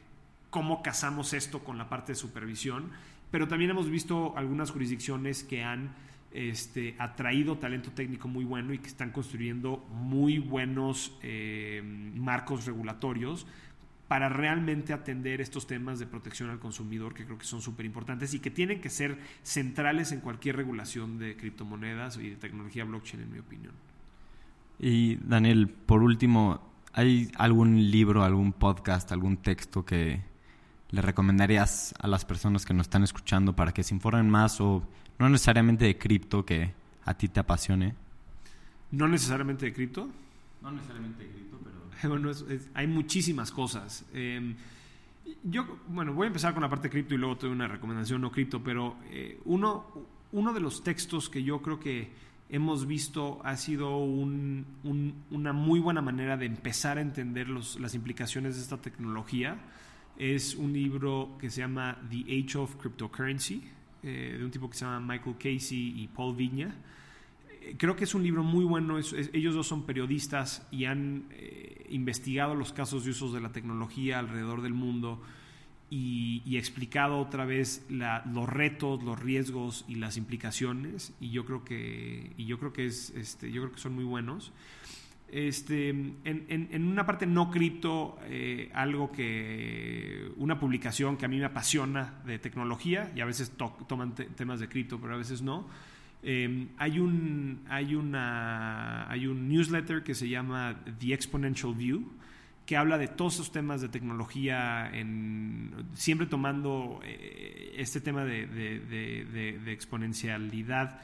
[0.50, 2.90] cómo casamos esto con la parte de supervisión,
[3.30, 5.90] pero también hemos visto algunas jurisdicciones que han
[6.34, 11.80] este, atraído talento técnico muy bueno y que están construyendo muy buenos eh,
[12.16, 13.46] marcos regulatorios
[14.08, 18.34] para realmente atender estos temas de protección al consumidor que creo que son súper importantes
[18.34, 23.22] y que tienen que ser centrales en cualquier regulación de criptomonedas y de tecnología blockchain,
[23.22, 23.72] en mi opinión.
[24.78, 26.60] Y Daniel, por último,
[26.92, 30.20] ¿hay algún libro, algún podcast, algún texto que
[30.90, 34.86] le recomendarías a las personas que nos están escuchando para que se informen más o
[35.18, 36.72] no necesariamente de cripto que
[37.04, 37.94] a ti te apasione.
[38.90, 40.08] No necesariamente de cripto.
[40.62, 41.74] No necesariamente de cripto, pero...
[42.08, 44.04] Bueno, es, es, hay muchísimas cosas.
[44.12, 44.54] Eh,
[45.42, 47.68] yo, bueno, voy a empezar con la parte de cripto y luego te doy una
[47.68, 49.86] recomendación no cripto, pero eh, uno,
[50.32, 52.10] uno de los textos que yo creo que
[52.50, 57.80] hemos visto ha sido un, un, una muy buena manera de empezar a entender los,
[57.80, 59.56] las implicaciones de esta tecnología.
[60.18, 63.62] Es un libro que se llama The Age of Cryptocurrency
[64.06, 66.74] eh, de un tipo que se llama Michael Casey y Paul Viña.
[67.62, 68.98] Eh, creo que es un libro muy bueno.
[68.98, 74.18] Ellos dos son periodistas y han eh, investigado los casos de usos de la tecnología
[74.18, 75.22] alrededor del mundo
[75.88, 81.14] y, explicado otra vez los retos, los riesgos y las implicaciones.
[81.18, 84.04] Y yo creo que, y yo creo que es, este, yo creo que son muy
[84.04, 84.52] buenos.
[85.36, 91.44] Este, en, una parte no cripto, eh, algo que, una publicación que a mí me
[91.46, 95.42] apasiona de tecnología, y a veces to- toman te- temas de cripto, pero a veces
[95.42, 95.66] no.
[96.22, 102.12] Eh, hay, un, hay, una, hay un newsletter que se llama The Exponential View,
[102.64, 109.64] que habla de todos esos temas de tecnología, en, siempre tomando eh, este tema de
[109.66, 111.00] exponencialidad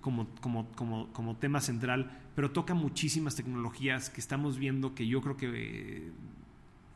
[0.00, 5.20] como, como, como, como tema central, pero toca muchísimas tecnologías que estamos viendo que yo
[5.20, 6.12] creo que eh,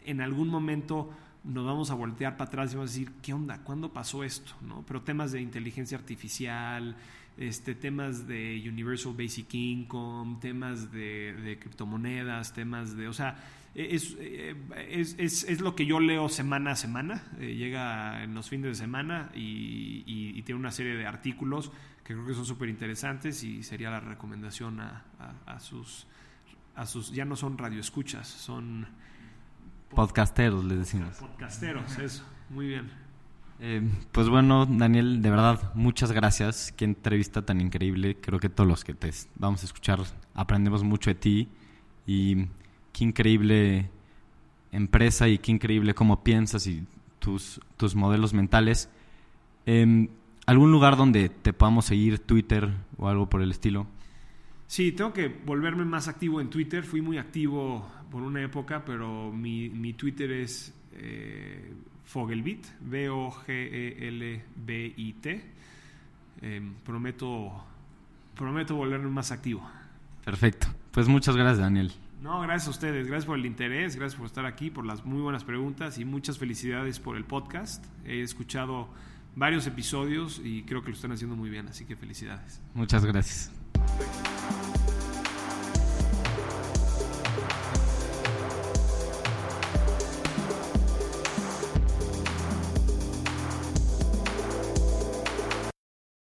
[0.05, 1.11] en algún momento
[1.45, 3.63] nos vamos a voltear para atrás y vamos a decir, ¿qué onda?
[3.63, 4.53] ¿Cuándo pasó esto?
[4.63, 4.85] ¿No?
[4.87, 6.97] Pero temas de inteligencia artificial,
[7.37, 13.09] este, temas de Universal Basic Income, temas de, criptomonedas, temas de...
[13.09, 13.37] O sea,
[13.75, 14.57] es, eh,
[14.89, 17.23] es, es, es lo que yo leo semana a semana.
[17.39, 21.71] Eh, llega en los fines de semana y tiene una serie de artículos
[22.07, 26.07] que creo que son súper interesantes y sería la recomendación a, a- a sus...
[26.77, 28.87] A sus, ya no son radioescuchas, son
[29.95, 31.17] Podcasteros, les decimos.
[31.17, 32.23] podcasteros, eso.
[32.51, 32.91] Muy bien.
[33.61, 33.81] Eh,
[34.13, 36.73] pues bueno, Daniel, de verdad, muchas gracias.
[36.77, 38.19] Qué entrevista tan increíble.
[38.21, 40.01] Creo que todos los que te vamos a escuchar
[40.35, 41.49] aprendemos mucho de ti.
[42.07, 42.45] Y
[42.93, 43.91] qué increíble
[44.71, 46.85] empresa y qué increíble cómo piensas y
[47.21, 48.91] tus, tus modelos mentales.
[49.65, 50.09] Em,
[50.47, 53.89] ¿Algún lugar donde te podamos seguir, Twitter o algo por el estilo?
[54.69, 56.85] Sí, tengo que volverme más activo en Twitter.
[56.85, 61.73] Fui muy activo por una época, pero mi, mi Twitter es eh,
[62.05, 63.57] Fogelbit, V-O-G-E-L-B-I-T.
[66.43, 67.65] Eh, prometo,
[68.35, 69.69] prometo volverme más activo.
[70.25, 70.69] Perfecto.
[70.93, 71.93] Pues muchas gracias, Daniel.
[72.23, 75.21] No, gracias a ustedes, gracias por el interés, gracias por estar aquí, por las muy
[75.21, 77.85] buenas preguntas y muchas felicidades por el podcast.
[78.05, 78.89] He escuchado
[79.37, 82.61] varios episodios y creo que lo están haciendo muy bien, así que felicidades.
[82.75, 83.53] Muchas gracias.